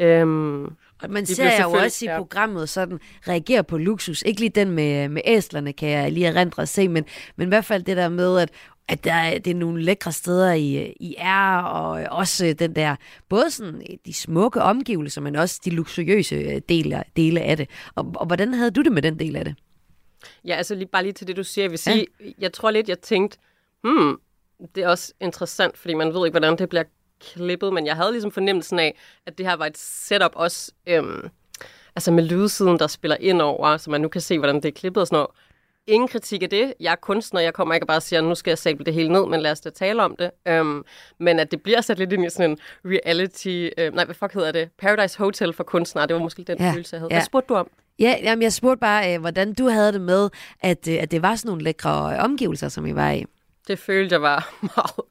Øhm, 0.00 0.64
Og 0.64 0.70
man 1.08 1.26
ser 1.26 1.62
jo 1.62 1.70
også 1.70 2.04
i 2.04 2.08
ja. 2.08 2.18
programmet 2.18 2.68
sådan 2.68 3.00
reagere 3.28 3.64
på 3.64 3.78
luksus. 3.78 4.22
Ikke 4.22 4.40
lige 4.40 4.50
den 4.50 4.70
med, 4.70 5.08
med 5.08 5.22
æslerne, 5.24 5.72
kan 5.72 5.88
jeg 5.88 6.12
lige 6.12 6.26
erindre 6.26 6.66
se, 6.66 6.88
men, 6.88 7.04
men 7.36 7.48
i 7.48 7.50
hvert 7.50 7.64
fald 7.64 7.82
det 7.82 7.96
der 7.96 8.08
med, 8.08 8.38
at, 8.38 8.50
at 8.88 9.04
der, 9.04 9.12
er- 9.14 9.38
det 9.38 9.50
er 9.50 9.54
nogle 9.54 9.82
lækre 9.82 10.12
steder 10.12 10.52
i, 10.52 10.94
i 11.00 11.14
er, 11.18 11.56
og 11.58 11.90
også 12.18 12.54
den 12.58 12.74
der, 12.76 12.96
både 13.28 13.50
sådan 13.50 13.82
de 14.06 14.12
smukke 14.14 14.62
omgivelser, 14.62 15.20
men 15.20 15.36
også 15.36 15.60
de 15.64 15.70
luksuriøse 15.70 16.34
øh, 16.34 16.60
dele, 16.68 17.02
dele 17.16 17.40
af 17.40 17.56
det. 17.56 17.70
Og, 17.94 18.12
og 18.16 18.26
hvordan 18.26 18.54
havde 18.54 18.70
du 18.70 18.82
det 18.82 18.92
med 18.92 19.02
den 19.02 19.18
del 19.18 19.36
af 19.36 19.44
det? 19.44 19.54
Ja, 20.44 20.54
altså 20.54 20.74
lige, 20.74 20.86
bare 20.88 21.02
lige 21.02 21.12
til 21.12 21.26
det, 21.26 21.36
du 21.36 21.44
siger. 21.44 21.62
Jeg 21.64 21.70
vil 21.70 21.78
sige, 21.78 22.06
ja. 22.20 22.24
jeg 22.38 22.52
tror 22.52 22.70
lidt, 22.70 22.88
jeg 22.88 22.98
tænkte, 23.00 23.38
hmm, 23.82 24.20
det 24.74 24.82
er 24.84 24.88
også 24.88 25.12
interessant, 25.20 25.78
fordi 25.78 25.94
man 25.94 26.14
ved 26.14 26.26
ikke, 26.26 26.32
hvordan 26.38 26.58
det 26.58 26.68
bliver 26.68 26.84
klippet, 27.20 27.72
men 27.72 27.86
jeg 27.86 27.96
havde 27.96 28.12
ligesom 28.12 28.30
fornemmelsen 28.32 28.78
af, 28.78 28.98
at 29.26 29.38
det 29.38 29.46
her 29.46 29.56
var 29.56 29.66
et 29.66 29.78
setup 29.78 30.32
også, 30.34 30.72
øhm, 30.86 31.28
altså 31.96 32.10
med 32.12 32.24
lydsiden, 32.24 32.78
der 32.78 32.86
spiller 32.86 33.16
ind 33.20 33.42
over, 33.42 33.76
så 33.76 33.90
man 33.90 34.00
nu 34.00 34.08
kan 34.08 34.20
se, 34.20 34.38
hvordan 34.38 34.54
det 34.56 34.64
er 34.64 34.72
klippet 34.72 35.00
og 35.00 35.06
sådan 35.06 35.16
noget. 35.16 35.30
Ingen 35.86 36.08
kritik 36.08 36.42
af 36.42 36.50
det. 36.50 36.74
Jeg 36.80 36.92
er 36.92 36.96
kunstner, 36.96 37.40
jeg 37.40 37.54
kommer 37.54 37.74
ikke 37.74 37.86
bare 37.86 37.96
og 37.98 38.02
siger, 38.02 38.20
nu 38.20 38.34
skal 38.34 38.50
jeg 38.50 38.58
sable 38.58 38.84
det 38.84 38.94
hele 38.94 39.12
ned, 39.12 39.26
men 39.26 39.40
lad 39.40 39.50
os 39.50 39.60
da 39.60 39.70
tale 39.70 40.02
om 40.02 40.16
det. 40.16 40.30
Øhm, 40.48 40.84
men 41.18 41.38
at 41.38 41.50
det 41.50 41.62
bliver 41.62 41.80
sat 41.80 41.98
lidt 41.98 42.12
ind 42.12 42.24
i 42.26 42.30
sådan 42.30 42.50
en 42.50 42.58
reality, 42.84 43.68
øh, 43.78 43.94
nej, 43.94 44.04
hvad 44.04 44.14
fuck 44.14 44.34
hedder 44.34 44.52
det? 44.52 44.68
Paradise 44.78 45.18
Hotel 45.18 45.52
for 45.52 45.64
kunstnere, 45.64 46.06
det 46.06 46.14
var 46.14 46.20
måske 46.22 46.42
den 46.44 46.58
Ja, 46.58 46.72
følelse, 46.72 46.94
jeg 46.96 47.00
havde. 47.00 47.12
ja. 47.12 47.16
Hvad 47.18 47.24
spurgte 47.26 47.48
du 47.48 47.54
om? 47.54 47.70
Ja, 48.00 48.16
jamen, 48.22 48.42
jeg 48.42 48.52
spurgte 48.52 48.80
bare, 48.80 49.14
øh, 49.14 49.20
hvordan 49.20 49.54
du 49.54 49.68
havde 49.68 49.92
det 49.92 50.00
med, 50.00 50.30
at, 50.60 50.88
øh, 50.88 50.96
at 51.00 51.10
det 51.10 51.22
var 51.22 51.34
sådan 51.34 51.48
nogle 51.48 51.62
lækre 51.62 52.14
øh, 52.14 52.24
omgivelser, 52.24 52.68
som 52.68 52.86
I 52.86 52.94
var 52.94 53.10
i. 53.10 53.24
Det 53.68 53.78
følte 53.78 54.12
jeg 54.12 54.22
var 54.22 54.54
meget 54.76 55.06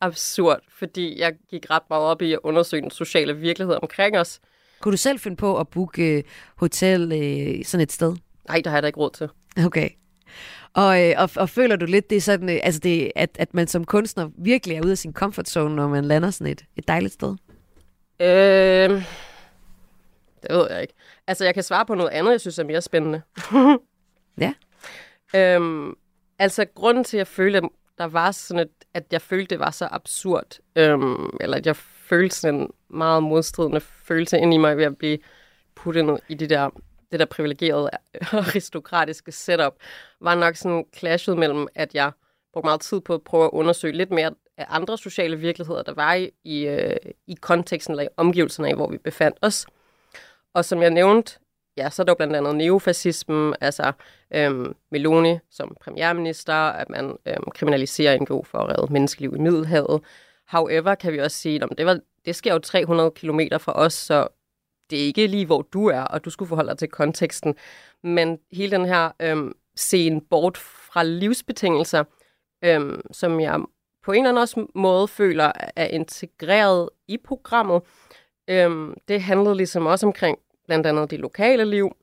absurd, 0.00 0.60
fordi 0.78 1.20
jeg 1.20 1.32
gik 1.50 1.70
ret 1.70 1.82
meget 1.90 2.04
op 2.04 2.22
i 2.22 2.32
at 2.32 2.38
undersøge 2.42 2.82
den 2.82 2.90
sociale 2.90 3.36
virkelighed 3.36 3.76
omkring 3.82 4.18
os. 4.18 4.40
Kunne 4.80 4.92
du 4.92 4.96
selv 4.96 5.18
finde 5.18 5.36
på 5.36 5.58
at 5.58 5.68
booke 5.68 6.16
øh, 6.16 6.22
hotel 6.56 7.12
øh, 7.12 7.64
sådan 7.64 7.82
et 7.82 7.92
sted? 7.92 8.16
Nej, 8.48 8.60
der 8.64 8.70
har 8.70 8.76
jeg 8.76 8.82
da 8.82 8.86
ikke 8.86 9.00
råd 9.00 9.10
til. 9.10 9.28
Okay. 9.66 9.88
Og, 10.74 11.02
øh, 11.02 11.14
og, 11.18 11.30
og 11.36 11.48
føler 11.48 11.76
du 11.76 11.86
lidt, 11.86 12.10
det 12.10 12.16
er 12.16 12.20
sådan, 12.20 12.48
øh, 12.48 12.60
altså 12.62 12.80
det, 12.80 13.12
at, 13.16 13.30
at 13.38 13.54
man 13.54 13.66
som 13.66 13.84
kunstner 13.84 14.30
virkelig 14.38 14.76
er 14.76 14.82
ude 14.82 14.90
af 14.90 14.98
sin 14.98 15.12
comfort 15.12 15.48
zone, 15.48 15.76
når 15.76 15.88
man 15.88 16.04
lander 16.04 16.30
sådan 16.30 16.52
et, 16.52 16.64
et 16.76 16.88
dejligt 16.88 17.14
sted? 17.14 17.36
Øh, 18.20 19.02
det 20.48 20.56
ved 20.56 20.66
jeg 20.70 20.82
ikke. 20.82 20.94
Altså, 21.26 21.44
jeg 21.44 21.54
kan 21.54 21.62
svare 21.62 21.86
på 21.86 21.94
noget 21.94 22.10
andet, 22.10 22.32
jeg 22.32 22.40
synes 22.40 22.58
er 22.58 22.64
mere 22.64 22.82
spændende. 22.82 23.22
Ja. 24.38 24.54
Øhm, 25.36 25.94
altså, 26.38 26.64
grunden 26.74 27.04
til, 27.04 27.16
at 27.16 27.18
jeg 27.18 27.26
følte, 27.26 27.58
at 27.58 27.64
der 27.98 28.04
var 28.04 28.30
sådan 28.30 28.60
et, 28.60 28.70
at 28.94 29.04
jeg 29.12 29.22
følte, 29.22 29.46
det 29.46 29.58
var 29.58 29.70
så 29.70 29.88
absurd, 29.90 30.58
øhm, 30.76 31.36
eller 31.40 31.56
at 31.56 31.66
jeg 31.66 31.76
følte 31.76 32.36
sådan 32.36 32.60
en 32.60 32.70
meget 32.88 33.22
modstridende 33.22 33.80
følelse 33.80 34.38
ind 34.38 34.54
i 34.54 34.56
mig 34.56 34.76
ved 34.76 34.84
at 34.84 34.98
blive 34.98 35.18
puttet 35.74 36.04
ned 36.04 36.18
i 36.28 36.34
det 36.34 36.50
der, 36.50 36.70
det 37.12 37.20
der 37.20 37.26
privilegerede 37.26 37.90
aristokratiske 38.32 39.32
setup, 39.32 39.74
var 40.20 40.34
nok 40.34 40.56
sådan 40.56 40.84
clashet 40.96 41.38
mellem, 41.38 41.66
at 41.74 41.94
jeg 41.94 42.12
brugte 42.52 42.66
meget 42.66 42.80
tid 42.80 43.00
på 43.00 43.14
at 43.14 43.22
prøve 43.22 43.44
at 43.44 43.50
undersøge 43.52 43.96
lidt 43.96 44.10
mere 44.10 44.34
af 44.58 44.66
andre 44.68 44.98
sociale 44.98 45.36
virkeligheder, 45.36 45.82
der 45.82 45.94
var 45.94 46.14
i, 46.14 46.30
i, 46.44 46.66
øh, 46.66 46.96
i 47.26 47.34
konteksten 47.40 47.92
eller 47.92 48.04
i 48.04 48.08
omgivelserne 48.16 48.68
af, 48.68 48.74
hvor 48.74 48.90
vi 48.90 48.98
befandt 48.98 49.38
os. 49.42 49.66
Og 50.54 50.64
som 50.64 50.82
jeg 50.82 50.90
nævnte, 50.90 51.38
ja, 51.76 51.90
så 51.90 52.02
er 52.02 52.04
der 52.04 52.10
jo 52.10 52.16
blandt 52.16 52.36
andet 52.36 52.56
neofascismen, 52.56 53.54
altså 53.60 53.92
øhm, 54.34 54.74
Meloni 54.90 55.38
som 55.50 55.76
premierminister, 55.80 56.54
at 56.54 56.90
man 56.90 57.16
øhm, 57.26 57.50
kriminaliserer 57.54 58.20
NGO 58.20 58.42
for 58.42 58.58
at 58.58 58.68
redde 58.68 58.92
menneskeliv 58.92 59.34
i 59.36 59.40
Middelhavet. 59.40 60.02
However, 60.48 60.94
kan 60.94 61.12
vi 61.12 61.18
også 61.18 61.36
sige, 61.36 61.62
at 61.62 61.68
det, 61.78 61.86
var, 61.86 62.00
det 62.24 62.36
sker 62.36 62.52
jo 62.52 62.58
300 62.58 63.10
km 63.10 63.40
fra 63.58 63.72
os, 63.72 63.92
så 63.92 64.28
det 64.90 65.02
er 65.02 65.06
ikke 65.06 65.26
lige, 65.26 65.46
hvor 65.46 65.62
du 65.62 65.86
er, 65.86 66.00
og 66.00 66.24
du 66.24 66.30
skulle 66.30 66.48
forholde 66.48 66.70
dig 66.70 66.78
til 66.78 66.88
konteksten. 66.88 67.54
Men 68.02 68.38
hele 68.52 68.70
den 68.70 68.84
her 68.84 69.10
øhm, 69.20 69.52
scene 69.76 70.20
bort 70.20 70.56
fra 70.56 71.02
livsbetingelser, 71.02 72.04
øhm, 72.64 73.00
som 73.12 73.40
jeg 73.40 73.60
på 74.04 74.12
en 74.12 74.26
eller 74.26 74.42
anden 74.42 74.68
måde 74.74 75.08
føler 75.08 75.52
er 75.76 75.86
integreret 75.86 76.90
i 77.08 77.18
programmet, 77.18 77.82
øhm, 78.48 78.94
det 79.08 79.22
handlede 79.22 79.54
ligesom 79.54 79.86
også 79.86 80.06
omkring 80.06 80.38
blandt 80.66 80.86
andet 80.86 81.10
det 81.10 81.18
lokale 81.20 81.64
liv. 81.64 81.96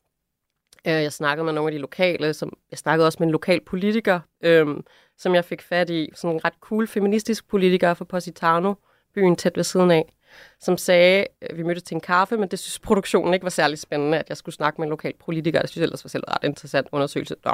Øh, 0.87 0.93
Jeg 0.93 1.13
snakkede 1.13 1.45
med 1.45 1.53
nogle 1.53 1.67
af 1.67 1.71
de 1.71 1.77
lokale, 1.81 2.33
som 2.33 2.57
jeg 2.71 2.77
snakkede 2.77 3.07
også 3.07 3.17
med 3.19 3.27
en 3.27 3.31
lokal 3.31 3.61
politiker, 3.65 4.19
øhm, 4.41 4.83
som 5.17 5.35
jeg 5.35 5.45
fik 5.45 5.61
fat 5.61 5.89
i, 5.89 6.09
sådan 6.15 6.35
en 6.35 6.45
ret 6.45 6.53
cool 6.59 6.87
feministisk 6.87 7.47
politiker 7.47 7.93
fra 7.93 8.05
Positano, 8.05 8.73
byen 9.13 9.35
tæt 9.35 9.57
ved 9.57 9.63
siden 9.63 9.91
af, 9.91 10.13
som 10.59 10.77
sagde, 10.77 11.25
øh, 11.41 11.57
vi 11.57 11.63
mødtes 11.63 11.83
til 11.83 11.95
en 11.95 12.01
kaffe, 12.01 12.37
men 12.37 12.49
det 12.49 12.59
synes 12.59 12.79
produktionen 12.79 13.33
ikke 13.33 13.43
var 13.43 13.49
særlig 13.49 13.79
spændende, 13.79 14.17
at 14.19 14.29
jeg 14.29 14.37
skulle 14.37 14.55
snakke 14.55 14.81
med 14.81 14.87
en 14.87 14.89
lokal 14.89 15.13
politiker. 15.19 15.61
Det 15.61 15.69
synes 15.69 15.81
jeg 15.81 15.85
ellers 15.85 16.05
var 16.05 16.09
selv 16.09 16.23
ret 16.27 16.43
interessant 16.43 16.87
undersøgelse. 16.91 17.35
Nå. 17.45 17.53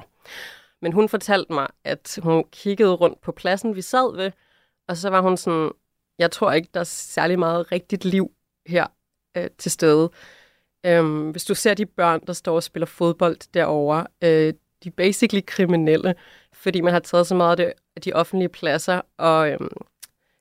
Men 0.81 0.93
hun 0.93 1.09
fortalte 1.09 1.53
mig, 1.53 1.67
at 1.83 2.19
hun 2.23 2.43
kiggede 2.51 2.93
rundt 2.93 3.21
på 3.21 3.31
pladsen, 3.31 3.75
vi 3.75 3.81
sad 3.81 4.15
ved, 4.15 4.31
og 4.87 4.97
så 4.97 5.09
var 5.09 5.21
hun 5.21 5.37
sådan, 5.37 5.71
jeg 6.19 6.31
tror 6.31 6.51
ikke, 6.51 6.69
der 6.73 6.79
er 6.79 6.83
særlig 6.83 7.39
meget 7.39 7.71
rigtigt 7.71 8.05
liv 8.05 8.31
her 8.67 8.87
øh, 9.37 9.47
til 9.57 9.71
stede. 9.71 10.09
Øhm, 10.85 11.29
hvis 11.29 11.45
du 11.45 11.55
ser 11.55 11.73
de 11.73 11.85
børn, 11.85 12.21
der 12.27 12.33
står 12.33 12.55
og 12.55 12.63
spiller 12.63 12.85
fodbold 12.85 13.37
derovre, 13.53 14.07
øh, 14.23 14.53
de 14.83 14.89
er 14.89 14.93
basically 14.97 15.41
kriminelle, 15.47 16.15
fordi 16.53 16.81
man 16.81 16.93
har 16.93 16.99
taget 16.99 17.27
så 17.27 17.35
meget 17.35 17.51
af, 17.51 17.57
det, 17.57 17.73
af 17.95 18.01
de 18.01 18.13
offentlige 18.13 18.49
pladser 18.49 19.01
og 19.17 19.49
øhm, 19.49 19.69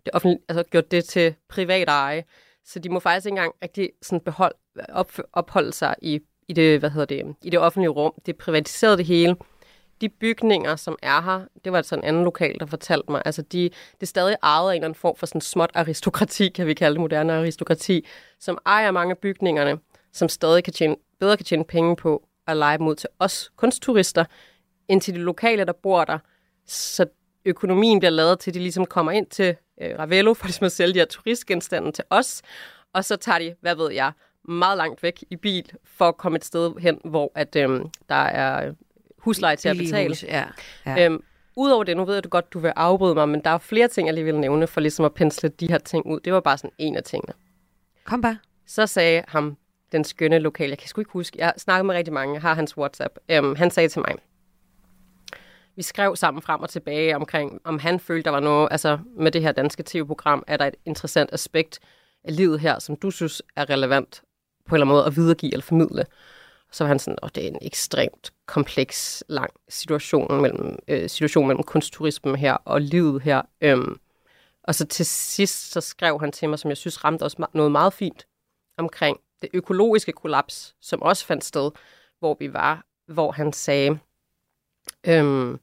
det 0.04 0.14
offentlige, 0.14 0.40
altså 0.48 0.62
gjort 0.62 0.90
det 0.90 1.04
til 1.04 1.34
privat 1.48 1.88
eje. 1.88 2.24
Så 2.64 2.78
de 2.78 2.88
må 2.88 3.00
faktisk 3.00 3.26
ikke 3.26 3.32
engang 3.32 3.54
rigtig 3.62 3.90
sådan 4.02 4.20
behold, 4.20 4.54
op, 4.88 5.12
opholde 5.32 5.72
sig 5.72 5.94
i, 6.02 6.20
i, 6.48 6.52
det, 6.52 6.78
hvad 6.78 6.90
hedder 6.90 7.06
det, 7.06 7.34
i 7.42 7.50
det 7.50 7.58
offentlige 7.58 7.90
rum. 7.90 8.12
Det 8.26 8.32
er 8.32 8.36
privatiseret 8.36 8.98
det 8.98 9.06
hele. 9.06 9.36
De 10.00 10.08
bygninger, 10.08 10.76
som 10.76 10.98
er 11.02 11.22
her, 11.22 11.40
det 11.64 11.72
var 11.72 11.82
sådan 11.82 12.04
en 12.04 12.08
anden 12.08 12.24
lokal, 12.24 12.56
der 12.60 12.66
fortalte 12.66 13.10
mig, 13.10 13.22
altså 13.24 13.42
de, 13.42 13.62
det 13.68 14.02
er 14.02 14.06
stadig 14.06 14.36
ejet 14.42 14.70
af 14.70 14.72
en 14.72 14.76
eller 14.76 14.86
anden 14.86 14.94
form 14.94 15.16
for 15.16 15.26
sådan 15.26 15.40
småt 15.40 15.70
aristokrati, 15.74 16.48
kan 16.48 16.66
vi 16.66 16.74
kalde 16.74 16.94
det 16.94 17.00
moderne 17.00 17.32
aristokrati, 17.32 18.06
som 18.40 18.58
ejer 18.66 18.90
mange 18.90 19.10
af 19.10 19.18
bygningerne, 19.18 19.78
som 20.12 20.28
stadig 20.28 20.64
kan 20.64 20.72
tjene, 20.72 20.96
bedre 21.20 21.36
kan 21.36 21.46
tjene 21.46 21.64
penge 21.64 21.96
på 21.96 22.28
at 22.46 22.56
lege 22.56 22.78
dem 22.78 22.86
ud 22.86 22.94
til 22.94 23.08
os 23.18 23.52
kunstturister, 23.56 24.24
end 24.88 25.00
til 25.00 25.14
de 25.14 25.18
lokale, 25.20 25.64
der 25.64 25.72
bor 25.72 26.04
der. 26.04 26.18
Så 26.66 27.06
økonomien 27.44 27.98
bliver 27.98 28.10
lavet 28.10 28.40
til, 28.40 28.50
at 28.50 28.54
de 28.54 28.60
ligesom 28.60 28.86
kommer 28.86 29.12
ind 29.12 29.26
til 29.26 29.56
øh, 29.80 29.98
Ravello, 29.98 30.34
for 30.34 30.46
ligesom 30.46 30.64
at 30.64 30.72
sælge 30.72 30.94
de 30.94 30.98
her 30.98 31.06
turistgenstande 31.06 31.92
til 31.92 32.04
os, 32.10 32.42
og 32.92 33.04
så 33.04 33.16
tager 33.16 33.38
de, 33.38 33.54
hvad 33.60 33.74
ved 33.74 33.92
jeg, 33.92 34.12
meget 34.48 34.76
langt 34.76 35.02
væk 35.02 35.24
i 35.30 35.36
bil, 35.36 35.72
for 35.84 36.08
at 36.08 36.16
komme 36.16 36.36
et 36.36 36.44
sted 36.44 36.72
hen, 36.80 37.00
hvor 37.04 37.32
at, 37.34 37.56
øh, 37.56 37.80
der 38.08 38.14
er 38.14 38.72
husleje 39.26 39.56
til 39.56 39.68
at 39.68 39.76
betale. 39.76 40.08
hus, 40.08 40.22
ja. 40.22 40.44
Ja. 40.86 41.04
Øhm, 41.04 41.22
Udover 41.58 41.84
det, 41.84 41.96
nu 41.96 42.04
ved 42.04 42.14
jeg 42.14 42.24
du 42.24 42.28
godt, 42.28 42.52
du 42.52 42.58
vil 42.58 42.72
afbryde 42.76 43.14
mig, 43.14 43.28
men 43.28 43.40
der 43.40 43.50
er 43.50 43.58
flere 43.58 43.88
ting, 43.88 44.06
jeg 44.06 44.14
lige 44.14 44.24
vil 44.24 44.34
nævne, 44.34 44.66
for 44.66 44.80
ligesom 44.80 45.04
at 45.04 45.14
pensle 45.14 45.48
de 45.48 45.68
her 45.68 45.78
ting 45.78 46.06
ud. 46.06 46.20
Det 46.20 46.32
var 46.32 46.40
bare 46.40 46.58
sådan 46.58 46.70
en 46.78 46.96
af 46.96 47.02
tingene. 47.02 47.32
Kom 48.04 48.22
bare. 48.22 48.38
Så 48.66 48.86
sagde 48.86 49.22
ham, 49.28 49.56
den 49.92 50.04
skønne 50.04 50.38
lokal, 50.38 50.68
jeg 50.68 50.78
kan 50.78 50.88
sgu 50.88 51.00
ikke 51.00 51.12
huske, 51.12 51.38
jeg 51.38 51.52
snakkede 51.56 51.86
med 51.86 51.94
rigtig 51.94 52.14
mange, 52.14 52.34
jeg 52.34 52.42
har 52.42 52.54
hans 52.54 52.78
WhatsApp, 52.78 53.18
øhm, 53.28 53.56
han 53.56 53.70
sagde 53.70 53.88
til 53.88 54.00
mig, 54.00 54.16
vi 55.76 55.82
skrev 55.82 56.16
sammen 56.16 56.42
frem 56.42 56.60
og 56.60 56.70
tilbage 56.70 57.16
omkring, 57.16 57.60
om 57.64 57.78
han 57.78 58.00
følte, 58.00 58.24
der 58.24 58.30
var 58.30 58.40
noget, 58.40 58.68
altså 58.70 58.98
med 59.16 59.30
det 59.30 59.42
her 59.42 59.52
danske 59.52 59.82
tv-program, 59.86 60.44
er 60.46 60.56
der 60.56 60.66
et 60.66 60.76
interessant 60.84 61.32
aspekt 61.32 61.78
af 62.24 62.36
livet 62.36 62.60
her, 62.60 62.78
som 62.78 62.96
du 62.96 63.10
synes 63.10 63.42
er 63.56 63.70
relevant 63.70 64.22
på 64.66 64.74
en 64.74 64.76
eller 64.76 64.86
anden 64.86 64.94
måde 64.94 65.06
at 65.06 65.16
videregive 65.16 65.52
eller 65.52 65.64
formidle. 65.64 66.04
Så 66.72 66.84
var 66.84 66.88
han 66.88 66.98
sådan, 66.98 67.18
at 67.22 67.34
det 67.34 67.44
er 67.44 67.48
en 67.48 67.58
ekstremt 67.62 68.32
kompleks, 68.46 69.24
lang 69.28 69.50
situation 69.68 70.40
mellem, 70.40 70.78
øh, 70.88 71.08
situation 71.10 71.46
mellem 71.46 71.62
kunstturismen 71.62 72.36
her 72.36 72.52
og 72.52 72.80
livet 72.80 73.22
her. 73.22 73.42
Øhm, 73.60 74.00
og 74.62 74.74
så 74.74 74.86
til 74.86 75.06
sidst, 75.06 75.70
så 75.72 75.80
skrev 75.80 76.20
han 76.20 76.32
til 76.32 76.48
mig, 76.48 76.58
som 76.58 76.68
jeg 76.68 76.76
synes 76.76 77.04
ramte 77.04 77.22
også 77.22 77.46
noget 77.54 77.72
meget 77.72 77.92
fint, 77.92 78.26
omkring 78.76 79.20
det 79.42 79.50
økologiske 79.52 80.12
kollaps, 80.12 80.76
som 80.80 81.02
også 81.02 81.26
fandt 81.26 81.44
sted, 81.44 81.70
hvor 82.18 82.36
vi 82.38 82.52
var, 82.52 82.86
hvor 83.06 83.32
han 83.32 83.52
sagde, 83.52 83.98
øhm, 85.06 85.60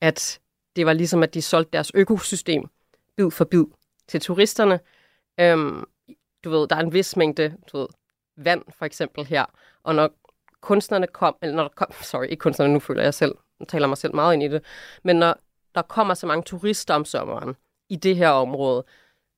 at 0.00 0.40
det 0.76 0.86
var 0.86 0.92
ligesom, 0.92 1.22
at 1.22 1.34
de 1.34 1.42
solgte 1.42 1.72
deres 1.72 1.92
økosystem 1.94 2.64
bid 3.16 3.30
for 3.30 3.44
bid 3.44 3.64
til 4.08 4.20
turisterne. 4.20 4.80
Øhm, 5.40 5.84
du 6.44 6.50
ved, 6.50 6.68
der 6.68 6.76
er 6.76 6.80
en 6.80 6.92
vis 6.92 7.16
mængde 7.16 7.56
du 7.72 7.78
ved, 7.78 7.86
vand, 8.36 8.62
for 8.78 8.84
eksempel 8.84 9.26
her, 9.26 9.44
og 9.82 9.94
når 9.94 10.10
kunstnerne 10.64 11.06
kom, 11.06 11.36
eller 11.42 11.56
når 11.56 11.62
der 11.62 11.74
kom, 11.76 11.92
sorry, 12.02 12.24
ikke 12.24 12.40
kunstnerne, 12.40 12.72
nu 12.72 12.80
føler 12.80 13.02
jeg 13.02 13.14
selv, 13.14 13.34
nu 13.60 13.66
taler 13.66 13.86
mig 13.86 13.98
selv 13.98 14.14
meget 14.14 14.34
ind 14.34 14.42
i 14.42 14.48
det, 14.48 14.64
men 15.02 15.16
når 15.16 15.36
der 15.74 15.82
kommer 15.82 16.14
så 16.14 16.26
mange 16.26 16.42
turister 16.42 16.94
om 16.94 17.04
sommeren 17.04 17.56
i 17.88 17.96
det 17.96 18.16
her 18.16 18.28
område, 18.28 18.84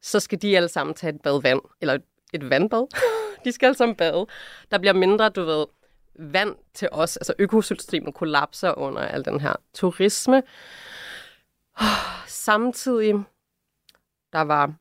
så 0.03 0.21
skal 0.21 0.43
de 0.43 0.57
alle 0.57 0.69
sammen 0.69 0.95
tage 0.95 1.15
et 1.15 1.23
bad 1.23 1.43
vand, 1.43 1.61
eller 1.81 1.99
et, 2.33 2.51
vandbad. 2.51 2.87
de 3.45 3.53
skal 3.53 3.67
alle 3.67 3.77
sammen 3.77 3.97
bade. 3.97 4.27
Der 4.71 4.79
bliver 4.79 4.93
mindre, 4.93 5.29
du 5.29 5.45
ved, 5.45 5.67
vand 6.19 6.57
til 6.75 6.89
os. 6.93 7.17
Altså 7.17 7.35
økosystemet 7.39 8.15
kollapser 8.15 8.79
under 8.79 9.03
al 9.03 9.25
den 9.25 9.41
her 9.41 9.55
turisme. 9.75 10.43
Samtidig, 12.27 13.15
der 14.33 14.41
var, 14.41 14.75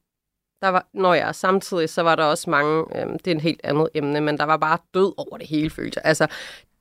der 0.61 0.67
var, 0.67 0.87
når 0.93 1.13
ja, 1.13 1.31
samtidig 1.31 1.89
så 1.89 2.01
var 2.01 2.15
der 2.15 2.23
også 2.23 2.49
mange, 2.49 2.85
øhm, 2.95 3.19
det 3.19 3.27
er 3.27 3.35
en 3.35 3.41
helt 3.41 3.61
andet 3.63 3.89
emne, 3.93 4.21
men 4.21 4.37
der 4.37 4.43
var 4.43 4.57
bare 4.57 4.77
død 4.93 5.13
over 5.17 5.37
det 5.37 5.47
hele, 5.47 5.69
følte 5.69 5.99
jeg. 6.03 6.07
Altså, 6.07 6.27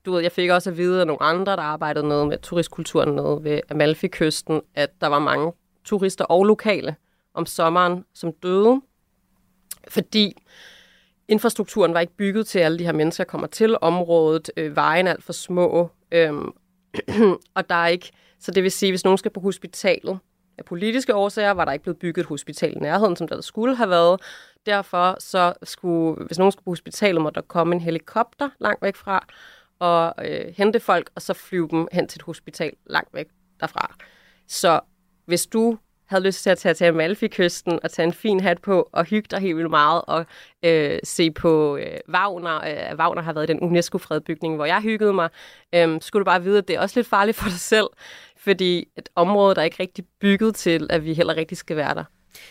du 0.05 0.13
ved, 0.13 0.23
jeg 0.23 0.33
fik 0.33 0.51
også 0.51 0.71
at 0.71 0.77
vide 0.77 1.01
af 1.01 1.07
nogle 1.07 1.23
andre, 1.23 1.57
der 1.57 1.63
arbejdede 1.63 2.09
noget 2.09 2.29
med 2.29 2.39
turistkulturen 2.39 3.15
nede 3.15 3.39
ved 3.45 3.61
Amalfi-kysten, 3.71 4.61
at 4.75 4.91
der 5.01 5.07
var 5.07 5.19
mange 5.19 5.53
turister 5.85 6.25
og 6.25 6.45
lokale 6.45 6.97
om 7.35 7.47
sommeren, 7.47 8.05
som 8.15 8.33
døde, 8.33 8.81
fordi 9.89 10.37
infrastrukturen 11.29 11.95
var 11.95 12.01
ikke 12.01 12.17
bygget 12.17 12.47
til, 12.47 12.59
at 12.59 12.65
alle 12.65 12.79
de 12.79 12.85
her 12.85 12.93
mennesker 12.93 13.25
kommer 13.25 13.47
til 13.47 13.77
området. 13.81 14.51
Øh, 14.57 14.77
vejen 14.77 15.07
er 15.07 15.11
alt 15.11 15.25
for 15.25 15.33
små. 15.33 15.91
Øhm, 16.13 16.53
og 17.57 17.69
der 17.69 17.75
er 17.75 17.87
ikke... 17.87 18.11
Så 18.39 18.51
det 18.51 18.63
vil 18.63 18.71
sige, 18.71 18.93
hvis 18.93 19.05
nogen 19.05 19.19
skal 19.19 19.31
på 19.31 19.41
hospitalet, 19.41 20.19
af 20.59 20.65
politiske 20.65 21.15
årsager 21.15 21.51
var 21.51 21.65
der 21.65 21.73
ikke 21.73 21.83
blevet 21.83 21.99
bygget 21.99 22.23
et 22.23 22.29
hospital 22.29 22.73
i 22.77 22.79
nærheden, 22.79 23.17
som 23.17 23.29
der 23.29 23.41
skulle 23.41 23.77
have 23.77 23.91
været. 23.91 24.21
Derfor 24.67 25.17
så 25.19 25.53
skulle, 25.63 26.27
hvis 26.27 26.39
nogen 26.39 26.53
skulle 26.53 26.65
på 26.65 26.71
hospitalet, 26.71 27.23
må 27.23 27.31
der 27.31 27.41
komme 27.41 27.75
en 27.75 27.81
helikopter 27.81 28.49
langt 28.61 28.83
væk 28.83 28.97
fra, 28.97 29.27
og 29.79 30.15
øh, 30.25 30.55
hente 30.57 30.81
folk, 30.81 31.11
og 31.15 31.23
så 31.23 31.35
flyve 31.35 31.69
dem 31.71 31.89
hen 31.93 32.09
til 32.09 32.19
et 32.19 32.23
hospital 32.23 32.73
langt 32.87 33.15
væk 33.15 33.27
derfra. 33.61 33.95
Så 34.49 34.81
hvis 35.27 35.47
du 35.47 35.79
havde 36.07 36.25
lyst 36.25 36.43
til 36.43 36.51
at 36.51 36.59
tage 36.59 36.75
til 36.75 36.85
Amalfi-kysten 36.85 37.79
og 37.83 37.91
tage 37.91 38.07
en 38.07 38.13
fin 38.13 38.41
hat 38.41 38.63
på 38.63 38.89
og 38.93 39.05
hygge 39.05 39.29
dig 39.31 39.39
helt 39.39 39.57
vildt 39.57 39.71
meget 39.71 40.03
og 40.07 40.27
øh, 40.63 40.99
se 41.05 41.31
på 41.31 41.77
øh, 41.77 41.99
Wagner. 42.09 42.57
Øh, 42.57 42.99
Wagner 42.99 43.23
har 43.23 43.33
været 43.33 43.51
i 43.51 43.53
den 43.53 43.61
UNESCO-fredbygning, 43.61 44.57
hvor 44.57 44.65
jeg 44.65 44.81
hyggede 44.81 45.13
mig. 45.13 45.29
Øh, 45.75 46.01
skulle 46.01 46.21
du 46.21 46.25
bare 46.25 46.43
vide, 46.43 46.59
at 46.59 46.69
det 46.69 46.77
er 46.77 46.81
også 46.81 46.99
lidt 46.99 47.07
farligt 47.07 47.37
for 47.37 47.49
dig 47.49 47.61
selv, 47.61 47.87
fordi 48.45 48.89
et 48.99 49.09
område, 49.15 49.55
der 49.55 49.61
er 49.61 49.65
ikke 49.65 49.81
rigtig 49.81 50.05
bygget 50.21 50.55
til, 50.55 50.87
at 50.91 51.05
vi 51.05 51.15
heller 51.15 51.37
rigtig 51.37 51.59
skal 51.59 51.77
være 51.77 51.95
der. 51.95 52.05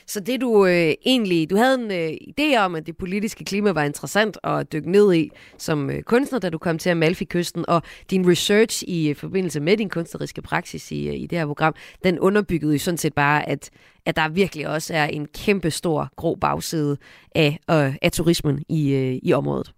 Så 0.07 0.19
det 0.19 0.41
du 0.41 0.65
øh, 0.65 0.93
egentlig, 1.05 1.49
du 1.49 1.55
havde 1.55 1.75
en 1.75 1.91
øh, 1.91 2.09
idé 2.09 2.57
om, 2.57 2.75
at 2.75 2.87
det 2.87 2.97
politiske 2.97 3.45
klima 3.45 3.71
var 3.71 3.83
interessant 3.83 4.37
at 4.43 4.71
dykke 4.71 4.91
ned 4.91 5.13
i 5.13 5.31
som 5.57 5.89
øh, 5.89 6.01
kunstner, 6.01 6.39
da 6.39 6.49
du 6.49 6.57
kom 6.57 6.77
til 6.77 6.89
Amalfi-kysten, 6.89 7.65
og 7.67 7.81
din 8.09 8.29
research 8.29 8.83
i 8.87 9.09
øh, 9.09 9.15
forbindelse 9.15 9.59
med 9.59 9.77
din 9.77 9.89
kunstneriske 9.89 10.41
praksis 10.41 10.91
i, 10.91 11.07
øh, 11.07 11.15
i 11.15 11.27
det 11.27 11.37
her 11.37 11.45
program, 11.45 11.75
den 12.03 12.19
underbyggede 12.19 12.73
jo 12.73 12.79
sådan 12.79 12.97
set 12.97 13.13
bare, 13.13 13.49
at, 13.49 13.69
at 14.05 14.15
der 14.15 14.29
virkelig 14.29 14.67
også 14.67 14.93
er 14.93 15.05
en 15.05 15.25
kæmpe 15.25 15.71
stor 15.71 16.09
grå 16.15 16.35
bagside 16.35 16.97
af, 17.35 17.59
øh, 17.71 17.95
af 18.01 18.11
turismen 18.11 18.63
i, 18.69 18.93
øh, 18.93 19.19
i 19.23 19.33
området. 19.33 19.73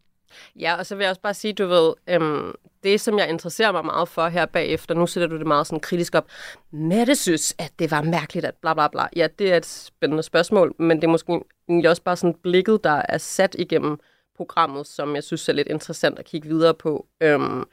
Ja, 0.60 0.76
og 0.76 0.86
så 0.86 0.96
vil 0.96 1.04
jeg 1.04 1.10
også 1.10 1.22
bare 1.22 1.34
sige, 1.34 1.54
du 1.54 1.68
ved, 1.68 1.94
øhm, 2.08 2.56
det 2.84 3.02
som 3.02 3.20
jeg 3.20 3.30
interesserer 3.30 3.72
mig 3.72 3.86
meget 3.86 4.08
for 4.08 4.28
her 4.28 4.46
bagefter, 4.46 4.96
nu 4.96 5.08
sætter 5.08 5.28
du 5.28 5.38
det 5.38 5.48
meget 5.48 5.68
sådan 5.68 5.80
kritisk 5.80 6.16
op, 6.16 6.28
Mette 6.72 7.16
synes, 7.16 7.56
at 7.58 7.72
det 7.80 7.92
var 7.92 8.02
mærkeligt, 8.02 8.46
at 8.46 8.56
bla 8.62 8.74
bla 8.74 8.88
bla. 8.88 9.08
Ja, 9.16 9.28
det 9.40 9.54
er 9.54 9.58
et 9.58 9.66
spændende 9.66 10.24
spørgsmål, 10.24 10.76
men 10.80 10.98
det 10.98 11.04
er 11.04 11.12
måske 11.12 11.42
også 11.90 12.02
bare 12.02 12.16
sådan 12.16 12.36
blikket, 12.44 12.84
der 12.84 13.02
er 13.10 13.18
sat 13.18 13.56
igennem 13.60 14.00
programmet, 14.36 14.88
som 14.88 15.16
jeg 15.16 15.24
synes 15.24 15.50
er 15.50 15.54
lidt 15.54 15.68
interessant 15.68 16.20
at 16.20 16.26
kigge 16.26 16.48
videre 16.50 16.74
på. 16.74 17.08
Øhm, 17.22 17.64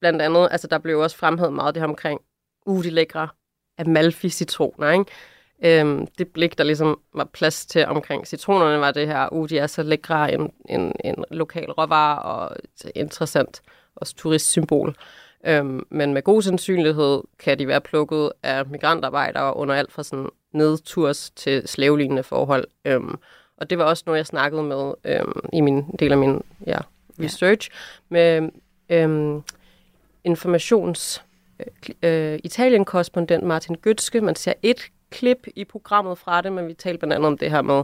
blandt 0.00 0.22
andet, 0.22 0.48
altså 0.50 0.66
der 0.66 0.78
blev 0.78 0.98
også 0.98 1.16
fremhævet 1.16 1.52
meget 1.52 1.74
det 1.74 1.80
her 1.80 1.88
omkring, 1.88 2.20
uh, 2.66 2.84
de 2.84 2.90
lækre 2.90 3.28
Amalfi-citroner, 3.78 4.90
ikke? 4.90 5.04
Øhm, 5.64 6.06
det 6.18 6.28
blik, 6.28 6.58
der 6.58 6.64
ligesom 6.64 7.00
var 7.14 7.24
plads 7.24 7.66
til 7.66 7.86
omkring 7.86 8.26
citronerne, 8.26 8.80
var 8.80 8.90
det 8.90 9.06
her, 9.06 9.32
uh, 9.32 9.48
de 9.48 9.58
er 9.58 9.66
så 9.66 9.82
lækre, 9.82 10.34
en, 10.34 10.52
en, 10.68 10.92
en 11.04 11.24
lokal 11.30 11.70
råvare 11.70 12.22
og 12.22 12.56
interessant 12.94 13.62
også 13.96 14.14
turistsymbol. 14.16 14.96
Øhm, 15.46 15.86
men 15.90 16.14
med 16.14 16.22
god 16.22 16.42
sandsynlighed 16.42 17.22
kan 17.38 17.58
de 17.58 17.68
være 17.68 17.80
plukket 17.80 18.32
af 18.42 18.66
migrantarbejdere 18.66 19.56
under 19.56 19.74
alt 19.74 19.92
fra 19.92 20.02
sådan 20.02 20.28
nedturs 20.52 21.30
til 21.30 21.68
slavelignende 21.68 22.22
forhold. 22.22 22.66
Øhm, 22.84 23.18
og 23.56 23.70
det 23.70 23.78
var 23.78 23.84
også 23.84 24.02
noget, 24.06 24.18
jeg 24.18 24.26
snakkede 24.26 24.62
med 24.62 24.92
øhm, 25.04 25.40
i 25.52 25.60
min 25.60 25.84
del 25.98 26.12
af 26.12 26.18
min 26.18 26.42
ja, 26.66 26.78
research 27.20 27.70
med 28.08 28.50
øhm, 28.88 29.42
informations 30.24 31.24
øh, 32.02 32.38
Italien-korrespondent 32.44 33.44
Martin 33.44 33.74
Gøtske. 33.74 34.20
Man 34.20 34.36
ser 34.36 34.52
et 34.62 34.90
klip 35.10 35.46
i 35.56 35.64
programmet 35.64 36.18
fra 36.18 36.40
det, 36.40 36.52
men 36.52 36.68
vi 36.68 36.74
talte 36.74 36.98
blandt 36.98 37.14
andet 37.14 37.26
om 37.26 37.38
det 37.38 37.50
her 37.50 37.62
med, 37.62 37.82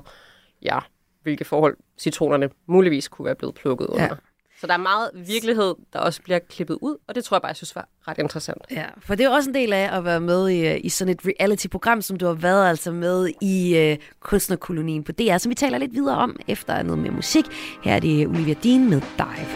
ja, 0.62 0.78
hvilke 1.22 1.44
forhold 1.44 1.76
citronerne 1.98 2.50
muligvis 2.66 3.08
kunne 3.08 3.26
være 3.26 3.34
blevet 3.34 3.54
plukket 3.54 3.86
under. 3.86 4.04
Ja. 4.04 4.14
Så 4.60 4.66
der 4.66 4.72
er 4.72 4.78
meget 4.78 5.10
virkelighed, 5.14 5.74
der 5.92 5.98
også 5.98 6.22
bliver 6.22 6.38
klippet 6.38 6.78
ud, 6.80 6.96
og 7.08 7.14
det 7.14 7.24
tror 7.24 7.36
jeg 7.36 7.42
bare, 7.42 7.48
jeg 7.48 7.56
synes 7.56 7.76
var 7.76 7.88
ret 8.08 8.18
interessant. 8.18 8.62
Ja, 8.70 8.84
for 8.98 9.14
det 9.14 9.26
er 9.26 9.30
også 9.30 9.50
en 9.50 9.54
del 9.54 9.72
af 9.72 9.96
at 9.96 10.04
være 10.04 10.20
med 10.20 10.48
i, 10.48 10.68
øh, 10.68 10.80
i 10.84 10.88
sådan 10.88 11.14
et 11.14 11.20
reality-program, 11.26 12.02
som 12.02 12.18
du 12.18 12.26
har 12.26 12.32
været 12.32 12.68
altså 12.68 12.92
med 12.92 13.30
i 13.40 13.90
uh, 13.92 14.04
kunstnerkolonien 14.20 15.04
på 15.04 15.12
DR, 15.12 15.36
som 15.38 15.50
vi 15.50 15.54
taler 15.54 15.78
lidt 15.78 15.94
videre 15.94 16.16
om 16.16 16.40
efter 16.48 16.82
noget 16.82 16.98
mere 16.98 17.12
musik. 17.12 17.44
Her 17.82 17.94
er 17.94 18.00
det 18.00 18.26
Olivia 18.26 18.54
Dean 18.54 18.90
med 18.90 19.00
Dive. 19.00 19.50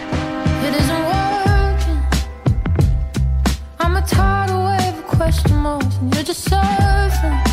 It 0.69 0.75
isn't 0.81 1.05
working. 1.12 1.99
I'm 3.81 3.97
a 3.97 4.07
tidal 4.07 4.59
wave 4.69 4.99
of 5.05 5.19
question 5.19 5.62
marks, 5.62 5.97
and 6.01 6.15
you're 6.15 6.29
just 6.29 6.49
surfing. 6.51 7.43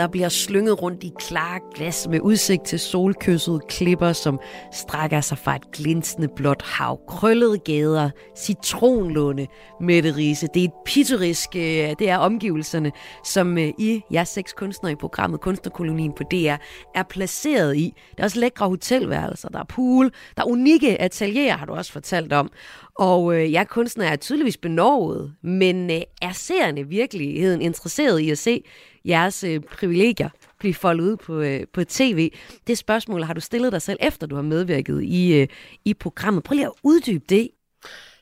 Der 0.00 0.06
bliver 0.06 0.28
slynget 0.28 0.82
rundt 0.82 1.04
i 1.04 1.12
klare 1.18 1.60
glas 1.74 2.08
med 2.10 2.20
udsigt 2.20 2.64
til 2.64 2.78
solkyssede 2.78 3.60
klipper, 3.68 4.12
som 4.12 4.40
strækker 4.72 5.20
sig 5.20 5.38
fra 5.38 5.56
et 5.56 5.72
glinsende 5.72 6.28
blåt 6.36 6.62
hav. 6.62 7.00
Krøllede 7.08 7.58
gader, 7.58 8.10
citronlunde, 8.36 9.46
Mette 9.80 10.16
Riese. 10.16 10.48
Det 10.54 10.60
er 10.60 10.64
et 10.64 10.72
pittorisk, 10.86 11.56
øh, 11.56 11.62
det 11.98 12.08
er 12.08 12.16
omgivelserne, 12.16 12.92
som 13.24 13.58
øh, 13.58 13.68
I, 13.78 14.02
jer 14.12 14.24
seks 14.24 14.52
kunstnere 14.52 14.92
i 14.92 14.96
programmet 14.96 15.40
Kunstnerkolonien 15.40 16.12
på 16.12 16.22
DR, 16.30 16.56
er 16.94 17.02
placeret 17.10 17.76
i. 17.76 17.94
Der 18.16 18.22
er 18.22 18.24
også 18.24 18.40
lækre 18.40 18.68
hotelværelser, 18.68 19.48
der 19.48 19.58
er 19.58 19.64
pool, 19.64 20.12
der 20.36 20.42
er 20.42 20.46
unikke 20.46 21.00
atelierer, 21.00 21.56
har 21.56 21.66
du 21.66 21.72
også 21.72 21.92
fortalt 21.92 22.32
om. 22.32 22.50
Og 22.94 23.34
øh, 23.34 23.52
jeg 23.52 23.68
kunstner 23.68 24.04
er 24.04 24.16
tydeligvis 24.16 24.56
benovet, 24.56 25.34
men 25.42 25.90
øh, 25.90 26.00
er 26.22 26.32
seerne 26.32 26.88
virkeligheden 26.88 27.62
interesseret 27.62 28.20
i 28.20 28.30
at 28.30 28.38
se 28.38 28.62
jeres 29.04 29.44
øh, 29.44 29.60
privilegier 29.60 30.28
blive 30.58 30.74
foldet 30.74 31.04
ud 31.04 31.16
på, 31.16 31.40
øh, 31.40 31.66
på 31.72 31.84
tv? 31.84 32.32
Det 32.66 32.78
spørgsmål 32.78 33.22
har 33.22 33.34
du 33.34 33.40
stillet 33.40 33.72
dig 33.72 33.82
selv, 33.82 33.98
efter 34.00 34.26
du 34.26 34.34
har 34.34 34.42
medvirket 34.42 35.02
i, 35.02 35.40
øh, 35.40 35.48
i 35.84 35.94
programmet. 35.94 36.44
Prøv 36.44 36.54
lige 36.54 36.66
at 36.66 36.72
uddybe 36.82 37.24
det. 37.28 37.50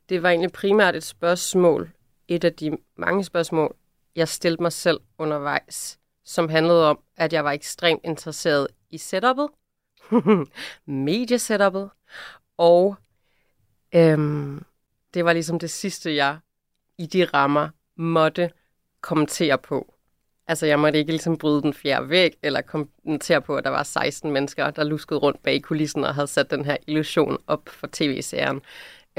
Det 0.08 0.22
var 0.22 0.30
egentlig 0.30 0.52
primært 0.52 0.96
et 0.96 1.04
spørgsmål, 1.04 1.90
et 2.28 2.44
af 2.44 2.52
de 2.52 2.78
mange 2.96 3.24
spørgsmål, 3.24 3.76
jeg 4.16 4.28
stillede 4.28 4.62
mig 4.62 4.72
selv 4.72 5.00
undervejs, 5.18 5.98
som 6.24 6.48
handlede 6.48 6.90
om, 6.90 6.98
at 7.16 7.32
jeg 7.32 7.44
var 7.44 7.52
ekstremt 7.52 8.00
interesseret 8.04 8.68
i 8.90 8.96
setup'et, 8.96 9.48
mediesetup'et, 11.06 11.88
og 12.56 12.96
øhm, 13.94 14.64
det 15.14 15.24
var 15.24 15.32
ligesom 15.32 15.58
det 15.58 15.70
sidste, 15.70 16.14
jeg 16.14 16.38
i 16.98 17.06
de 17.06 17.24
rammer 17.24 17.68
måtte 17.96 18.50
kommentere 19.00 19.58
på. 19.58 19.94
Altså, 20.48 20.66
jeg 20.66 20.78
måtte 20.80 20.98
ikke 20.98 21.12
ligesom 21.12 21.38
bryde 21.38 21.62
den 21.62 21.74
fjerde 21.74 22.08
væg, 22.08 22.32
eller 22.42 22.60
kommentere 22.60 23.42
på, 23.42 23.56
at 23.56 23.64
der 23.64 23.70
var 23.70 23.82
16 23.82 24.32
mennesker, 24.32 24.70
der 24.70 24.84
luskede 24.84 25.18
rundt 25.20 25.42
bag 25.42 25.62
kulissen 25.62 26.04
og 26.04 26.14
havde 26.14 26.26
sat 26.26 26.50
den 26.50 26.64
her 26.64 26.76
illusion 26.86 27.38
op 27.46 27.68
for 27.68 27.88
tv-serien. 27.92 28.60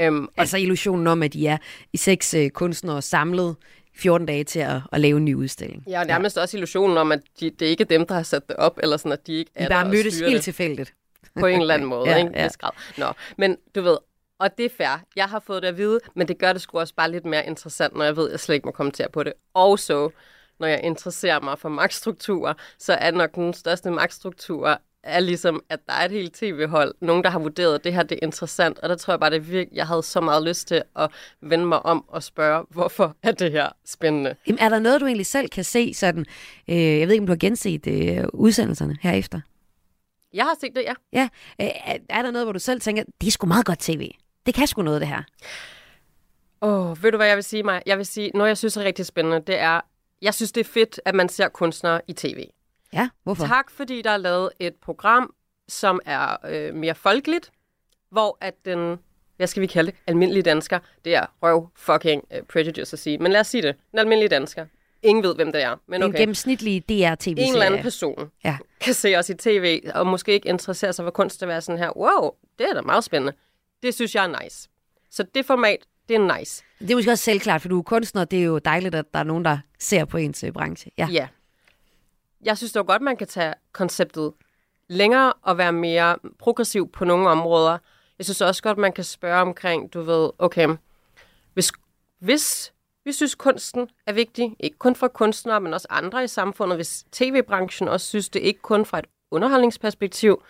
Øhm, 0.00 0.24
og 0.24 0.30
Altså 0.36 0.56
illusionen 0.58 1.06
om, 1.06 1.22
at 1.22 1.34
I 1.34 1.46
er 1.46 1.56
i 1.92 1.96
seks 1.96 2.34
øh, 2.34 2.50
kunstnere 2.50 3.02
samlet 3.02 3.56
14 3.96 4.26
dage 4.26 4.44
til 4.44 4.58
at, 4.60 4.80
at 4.92 5.00
lave 5.00 5.16
en 5.16 5.24
ny 5.24 5.34
udstilling. 5.34 5.84
Ja, 5.88 6.00
og 6.00 6.06
nærmest 6.06 6.38
også 6.38 6.56
illusionen 6.56 6.96
om, 6.98 7.12
at 7.12 7.20
de, 7.40 7.50
det 7.50 7.66
ikke 7.66 7.82
er 7.82 7.86
dem, 7.86 8.06
der 8.06 8.14
har 8.14 8.22
sat 8.22 8.48
det 8.48 8.56
op, 8.56 8.78
eller 8.82 8.96
sådan, 8.96 9.12
at 9.12 9.26
de 9.26 9.32
ikke 9.32 9.50
er 9.54 9.60
I 9.64 9.68
der 9.68 9.74
bare 9.74 9.88
mødtes 9.88 10.20
helt 10.20 10.32
det 10.34 10.42
tilfældigt. 10.42 10.94
på 11.40 11.46
en 11.46 11.60
eller 11.60 11.74
anden 11.74 11.88
måde, 11.94 12.08
Ja, 12.10 12.16
ja, 12.16 12.18
ikke? 12.18 12.30
ja. 12.34 12.42
Ja. 12.42 12.48
Grad. 12.60 12.70
Nå, 12.98 13.06
men 13.38 13.56
du 13.74 13.82
ved, 13.82 13.96
og 14.38 14.58
det 14.58 14.64
er 14.66 14.70
fair. 14.76 15.00
Jeg 15.16 15.24
har 15.24 15.40
fået 15.46 15.62
det 15.62 15.68
at 15.68 15.76
vide, 15.76 16.00
men 16.16 16.28
det 16.28 16.38
gør 16.38 16.52
det 16.52 16.62
sgu 16.62 16.78
også 16.78 16.94
bare 16.94 17.10
lidt 17.10 17.24
mere 17.24 17.46
interessant, 17.46 17.96
når 17.96 18.04
jeg 18.04 18.16
ved, 18.16 18.26
at 18.26 18.32
jeg 18.32 18.40
slet 18.40 18.54
ikke 18.54 18.66
må 18.66 18.72
kommentere 18.72 19.08
på 19.12 19.22
det. 19.22 19.32
Og 19.54 19.78
så, 19.78 20.10
når 20.60 20.66
jeg 20.66 20.80
interesserer 20.82 21.40
mig 21.40 21.58
for 21.58 21.68
magtstrukturer, 21.68 22.54
så 22.78 22.92
er 22.92 23.10
nok 23.10 23.34
den 23.34 23.54
største 23.54 23.90
magtstruktur 23.90 24.80
er 25.02 25.20
ligesom, 25.20 25.62
at 25.68 25.80
der 25.86 25.92
er 25.92 26.04
et 26.04 26.10
helt 26.10 26.34
tv-hold, 26.34 26.94
nogen, 27.00 27.24
der 27.24 27.30
har 27.30 27.38
vurderet, 27.38 27.74
at 27.74 27.84
det 27.84 27.92
her 27.94 28.02
det 28.02 28.18
er 28.22 28.26
interessant, 28.26 28.78
og 28.78 28.88
der 28.88 28.96
tror 28.96 29.12
jeg 29.12 29.20
bare, 29.20 29.30
det 29.30 29.50
virkelig, 29.50 29.76
jeg 29.76 29.86
havde 29.86 30.02
så 30.02 30.20
meget 30.20 30.42
lyst 30.42 30.68
til 30.68 30.82
at 30.96 31.10
vende 31.40 31.66
mig 31.66 31.86
om 31.86 32.04
og 32.08 32.22
spørge, 32.22 32.64
hvorfor 32.70 33.16
er 33.22 33.32
det 33.32 33.52
her 33.52 33.68
spændende? 33.86 34.34
Jamen, 34.46 34.58
er 34.58 34.68
der 34.68 34.78
noget, 34.78 35.00
du 35.00 35.06
egentlig 35.06 35.26
selv 35.26 35.48
kan 35.48 35.64
se 35.64 35.94
sådan? 35.94 36.26
Øh, 36.68 36.76
jeg 36.98 37.08
ved 37.08 37.12
ikke, 37.14 37.22
om 37.22 37.26
du 37.26 37.32
har 37.32 37.38
genset 37.38 37.86
øh, 37.86 38.24
udsendelserne 38.32 38.96
herefter. 39.00 39.40
Jeg 40.34 40.44
har 40.44 40.56
set 40.60 40.70
det, 40.76 40.82
ja. 40.82 40.92
Ja, 41.12 41.28
øh, 41.60 41.66
er- 41.86 41.98
er 42.08 42.22
der 42.22 42.30
noget, 42.30 42.46
hvor 42.46 42.52
du 42.52 42.58
selv 42.58 42.80
tænker, 42.80 43.02
det 43.20 43.26
er 43.26 43.30
sgu 43.30 43.46
meget 43.46 43.66
godt 43.66 43.78
tv. 43.78 44.10
Det 44.46 44.54
kan 44.54 44.66
sgu 44.66 44.82
noget, 44.82 45.00
det 45.00 45.08
her. 45.08 45.22
Åh, 46.62 46.90
oh, 46.90 47.02
ved 47.02 47.10
du 47.12 47.16
hvad 47.16 47.26
jeg 47.26 47.36
vil 47.36 47.44
sige 47.44 47.62
mig? 47.62 47.82
Jeg 47.86 47.98
vil 47.98 48.06
sige, 48.06 48.30
noget 48.34 48.48
jeg 48.48 48.58
synes 48.58 48.76
er 48.76 48.84
rigtig 48.84 49.06
spændende, 49.06 49.40
det 49.46 49.58
er, 49.58 49.80
jeg 50.22 50.34
synes 50.34 50.52
det 50.52 50.60
er 50.60 50.64
fedt, 50.70 51.00
at 51.04 51.14
man 51.14 51.28
ser 51.28 51.48
kunstnere 51.48 52.00
i 52.08 52.12
tv. 52.12 52.46
Ja, 52.92 53.08
hvorfor? 53.22 53.46
Tak, 53.46 53.70
fordi 53.70 54.02
der 54.02 54.10
er 54.10 54.16
lavet 54.16 54.50
et 54.60 54.74
program, 54.74 55.34
som 55.68 56.00
er 56.06 56.36
øh, 56.48 56.74
mere 56.74 56.94
folkeligt, 56.94 57.50
hvor 58.10 58.38
at 58.40 58.54
den, 58.64 58.98
hvad 59.36 59.46
skal 59.46 59.60
vi 59.60 59.66
kalde 59.66 59.90
det, 59.90 59.98
almindelige 60.06 60.42
dansker, 60.42 60.78
det 61.04 61.14
er 61.14 61.26
røv 61.42 61.68
fucking 61.76 62.24
uh, 62.34 62.46
prejudice 62.46 62.94
at 62.94 62.98
sige, 62.98 63.18
men 63.18 63.32
lad 63.32 63.40
os 63.40 63.46
sige 63.46 63.62
det, 63.62 63.76
den 63.90 63.98
almindelige 63.98 64.28
dansker. 64.28 64.66
Ingen 65.02 65.24
ved, 65.24 65.34
hvem 65.34 65.52
det 65.52 65.62
er, 65.62 65.76
men 65.86 66.02
En 66.02 66.08
okay. 66.08 66.18
gennemsnitlig 66.18 66.88
DR-tv-serie. 66.88 67.46
En 67.46 67.52
eller 67.52 67.66
anden 67.66 67.82
person 67.82 68.30
Ja. 68.44 68.58
kan 68.80 68.94
se 68.94 69.16
os 69.16 69.30
i 69.30 69.34
tv, 69.34 69.90
og 69.94 70.06
måske 70.06 70.32
ikke 70.32 70.48
interessere 70.48 70.92
sig 70.92 71.04
for 71.04 71.10
kunst 71.10 71.42
at 71.42 71.48
være 71.48 71.60
sådan 71.60 71.78
her, 71.78 71.96
wow, 71.96 72.30
det 72.58 72.66
er 72.70 72.74
da 72.74 72.80
meget 72.80 73.04
spændende. 73.04 73.32
Det 73.82 73.94
synes 73.94 74.14
jeg 74.14 74.24
er 74.24 74.42
nice. 74.42 74.68
Så 75.10 75.22
det 75.22 75.46
format, 75.46 75.78
det 76.10 76.16
er 76.16 76.38
nice. 76.38 76.64
Det 76.78 76.90
er 76.90 76.94
måske 76.94 77.10
også 77.10 77.24
selvklart, 77.24 77.62
for 77.62 77.68
du 77.68 77.78
er 77.78 77.82
kunstner. 77.82 78.24
Det 78.24 78.38
er 78.38 78.44
jo 78.44 78.58
dejligt, 78.58 78.94
at 78.94 79.04
der 79.12 79.18
er 79.18 79.24
nogen, 79.24 79.44
der 79.44 79.58
ser 79.78 80.04
på 80.04 80.16
ens 80.16 80.44
øh, 80.44 80.52
branche. 80.52 80.90
Ja. 80.98 81.08
Ja. 81.12 81.28
Jeg 82.42 82.58
synes 82.58 82.72
dog 82.72 82.86
godt, 82.86 83.02
man 83.02 83.16
kan 83.16 83.26
tage 83.26 83.54
konceptet 83.72 84.32
længere 84.88 85.32
og 85.32 85.58
være 85.58 85.72
mere 85.72 86.16
progressiv 86.38 86.90
på 86.92 87.04
nogle 87.04 87.28
områder. 87.28 87.78
Jeg 88.18 88.26
synes 88.26 88.40
også 88.40 88.62
godt, 88.62 88.78
man 88.78 88.92
kan 88.92 89.04
spørge 89.04 89.40
omkring, 89.40 89.92
du 89.94 90.02
ved, 90.02 90.30
okay, 90.38 90.68
hvis, 91.54 91.72
hvis 92.18 92.72
vi 93.04 93.12
synes, 93.12 93.34
kunsten 93.34 93.88
er 94.06 94.12
vigtig, 94.12 94.56
ikke 94.60 94.78
kun 94.78 94.96
for 94.96 95.08
kunstnere, 95.08 95.60
men 95.60 95.74
også 95.74 95.86
andre 95.90 96.24
i 96.24 96.28
samfundet, 96.28 96.78
hvis 96.78 97.04
tv-branchen 97.12 97.88
også 97.88 98.06
synes 98.06 98.28
det, 98.28 98.40
ikke 98.40 98.60
kun 98.60 98.84
fra 98.84 98.98
et 98.98 99.04
underholdningsperspektiv, 99.30 100.42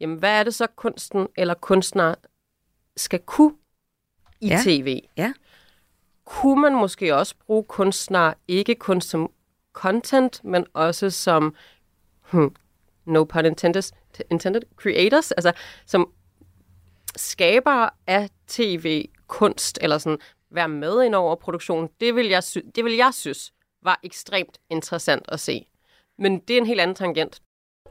jamen 0.00 0.18
hvad 0.18 0.38
er 0.38 0.42
det 0.42 0.54
så, 0.54 0.66
kunsten 0.76 1.28
eller 1.36 1.54
kunstnere 1.54 2.14
skal 2.96 3.20
kunne 3.20 3.54
i 4.40 4.48
Ja. 4.48 4.60
tv? 4.64 5.00
Ja. 5.16 5.32
kunne 6.24 6.62
man 6.62 6.74
måske 6.74 7.16
også 7.16 7.34
bruge 7.46 7.64
kunstnere, 7.64 8.34
ikke 8.48 8.74
kun 8.74 9.00
som 9.00 9.30
content, 9.72 10.44
men 10.44 10.66
også 10.74 11.10
som, 11.10 11.54
hmm, 12.32 12.54
no 13.04 13.24
pun 13.24 13.44
intended, 13.46 13.82
intended 14.30 14.62
creators, 14.76 15.30
altså 15.32 15.52
som 15.86 16.10
skabere 17.16 17.90
af 18.06 18.30
tv-kunst, 18.48 19.78
eller 19.82 19.98
sådan 19.98 20.18
være 20.50 20.68
med 20.68 21.02
ind 21.04 21.14
over 21.14 21.34
produktionen, 21.36 21.88
det 22.00 22.14
vil, 22.14 22.26
jeg 22.26 22.44
sy- 22.44 22.58
det 22.74 22.84
vil 22.84 22.92
jeg 22.96 23.10
synes 23.14 23.52
var 23.82 24.00
ekstremt 24.02 24.58
interessant 24.70 25.22
at 25.28 25.40
se. 25.40 25.66
Men 26.18 26.38
det 26.38 26.54
er 26.54 26.58
en 26.60 26.66
helt 26.66 26.80
anden 26.80 26.94
tangent. 26.94 27.42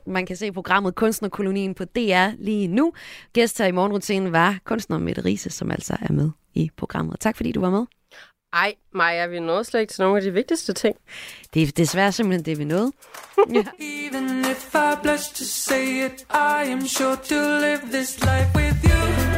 Man 0.06 0.26
kan 0.26 0.36
se 0.36 0.52
programmet 0.52 0.96
Kunstnerkolonien 0.96 1.74
på 1.76 1.86
DR 1.86 2.28
lige 2.38 2.68
nu. 2.68 2.94
Gæst 3.34 3.58
her 3.58 3.66
i 3.66 3.72
morgenrutinen 3.72 4.32
var 4.32 4.60
kunstner 4.64 4.98
Mette 4.98 5.26
Riese, 5.26 5.50
som 5.50 5.72
altså 5.72 5.98
er 6.02 6.12
med 6.14 6.30
i 6.54 6.70
programmet. 6.78 7.20
Tak 7.20 7.36
fordi 7.36 7.52
du 7.52 7.60
var 7.60 7.70
med. 7.70 7.86
Ej, 8.54 8.76
Maja, 8.94 9.28
vi 9.28 9.40
nåede 9.40 9.64
slet 9.64 9.82
ikke 9.82 9.94
til 9.94 10.02
nogle 10.02 10.18
af 10.18 10.24
de 10.24 10.32
vigtigste 10.32 10.74
ting. 10.74 10.96
Det 11.54 11.62
er 11.62 11.72
desværre 11.72 12.12
simpelthen 12.12 12.46
det, 12.46 12.60
vi 12.60 12.64
nåede. 12.66 12.92
Even 14.06 14.40
if 14.40 14.76
I 14.76 14.96
blush 15.04 15.36
to 15.36 15.44
say 15.44 16.06
it, 16.06 16.26
I 16.32 16.72
am 16.72 16.88
sure 16.88 17.16
to 17.16 17.36
live 17.36 17.82
this 17.92 18.20
life 18.20 18.50
with 18.56 18.76
you. 18.84 19.29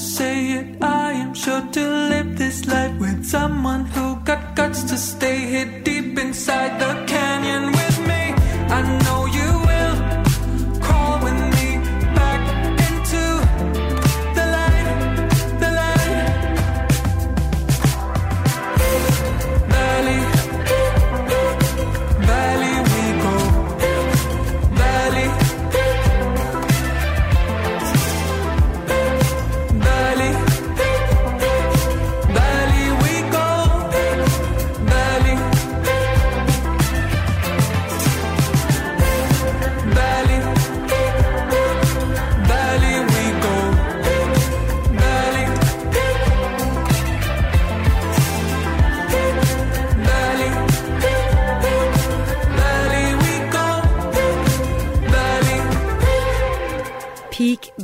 Say 0.00 0.52
it. 0.58 0.82
I 0.82 1.12
am 1.12 1.34
sure 1.34 1.60
to 1.60 1.80
live 2.10 2.36
this 2.36 2.66
life 2.66 2.98
with 2.98 3.24
someone 3.24 3.84
who 3.86 4.16
got 4.24 4.54
guts 4.56 4.82
to 4.84 4.96
stay 4.96 5.38
hid 5.38 5.84
deep 5.84 6.18
inside 6.18 6.78
the 6.80 7.05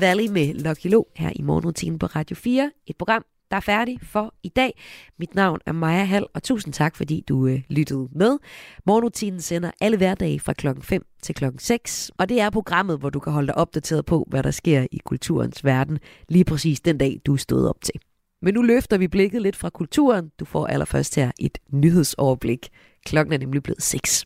Valley 0.02 0.26
med 0.28 0.54
Lucky 0.54 0.86
Lo 0.86 1.04
her 1.16 1.30
i 1.36 1.42
morgenrutinen 1.42 1.98
på 1.98 2.06
Radio 2.06 2.36
4. 2.36 2.70
Et 2.86 2.96
program, 2.96 3.24
der 3.50 3.56
er 3.56 3.60
færdigt 3.60 4.06
for 4.06 4.34
i 4.42 4.48
dag. 4.48 4.80
Mit 5.18 5.34
navn 5.34 5.58
er 5.66 5.72
Maja 5.72 6.04
Hall, 6.04 6.26
og 6.34 6.42
tusind 6.42 6.74
tak, 6.74 6.96
fordi 6.96 7.24
du 7.28 7.46
øh, 7.46 7.62
lyttede 7.68 8.08
med. 8.12 8.38
Morgenrutinen 8.86 9.40
sender 9.40 9.70
alle 9.80 9.96
hverdage 9.96 10.40
fra 10.40 10.52
klokken 10.52 10.84
5 10.84 11.02
til 11.22 11.34
klokken 11.34 11.58
6, 11.58 12.10
og 12.18 12.28
det 12.28 12.40
er 12.40 12.50
programmet, 12.50 12.98
hvor 12.98 13.10
du 13.10 13.18
kan 13.18 13.32
holde 13.32 13.46
dig 13.46 13.58
opdateret 13.58 14.06
på, 14.06 14.26
hvad 14.30 14.42
der 14.42 14.50
sker 14.50 14.86
i 14.92 14.98
kulturens 15.04 15.64
verden, 15.64 15.98
lige 16.28 16.44
præcis 16.44 16.80
den 16.80 16.98
dag, 16.98 17.20
du 17.26 17.36
stod 17.36 17.66
op 17.66 17.80
til. 17.82 17.94
Men 18.42 18.54
nu 18.54 18.62
løfter 18.62 18.98
vi 18.98 19.08
blikket 19.08 19.42
lidt 19.42 19.56
fra 19.56 19.70
kulturen. 19.70 20.30
Du 20.40 20.44
får 20.44 20.66
allerførst 20.66 21.16
her 21.16 21.30
et 21.38 21.58
nyhedsoverblik. 21.72 22.68
Klokken 23.06 23.32
er 23.32 23.38
nemlig 23.38 23.62
blevet 23.62 23.82
6. 23.82 24.24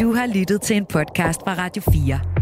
Du 0.00 0.12
har 0.12 0.26
lyttet 0.26 0.62
til 0.62 0.76
en 0.76 0.86
podcast 0.86 1.40
fra 1.40 1.54
Radio 1.54 1.82
4. 1.92 2.41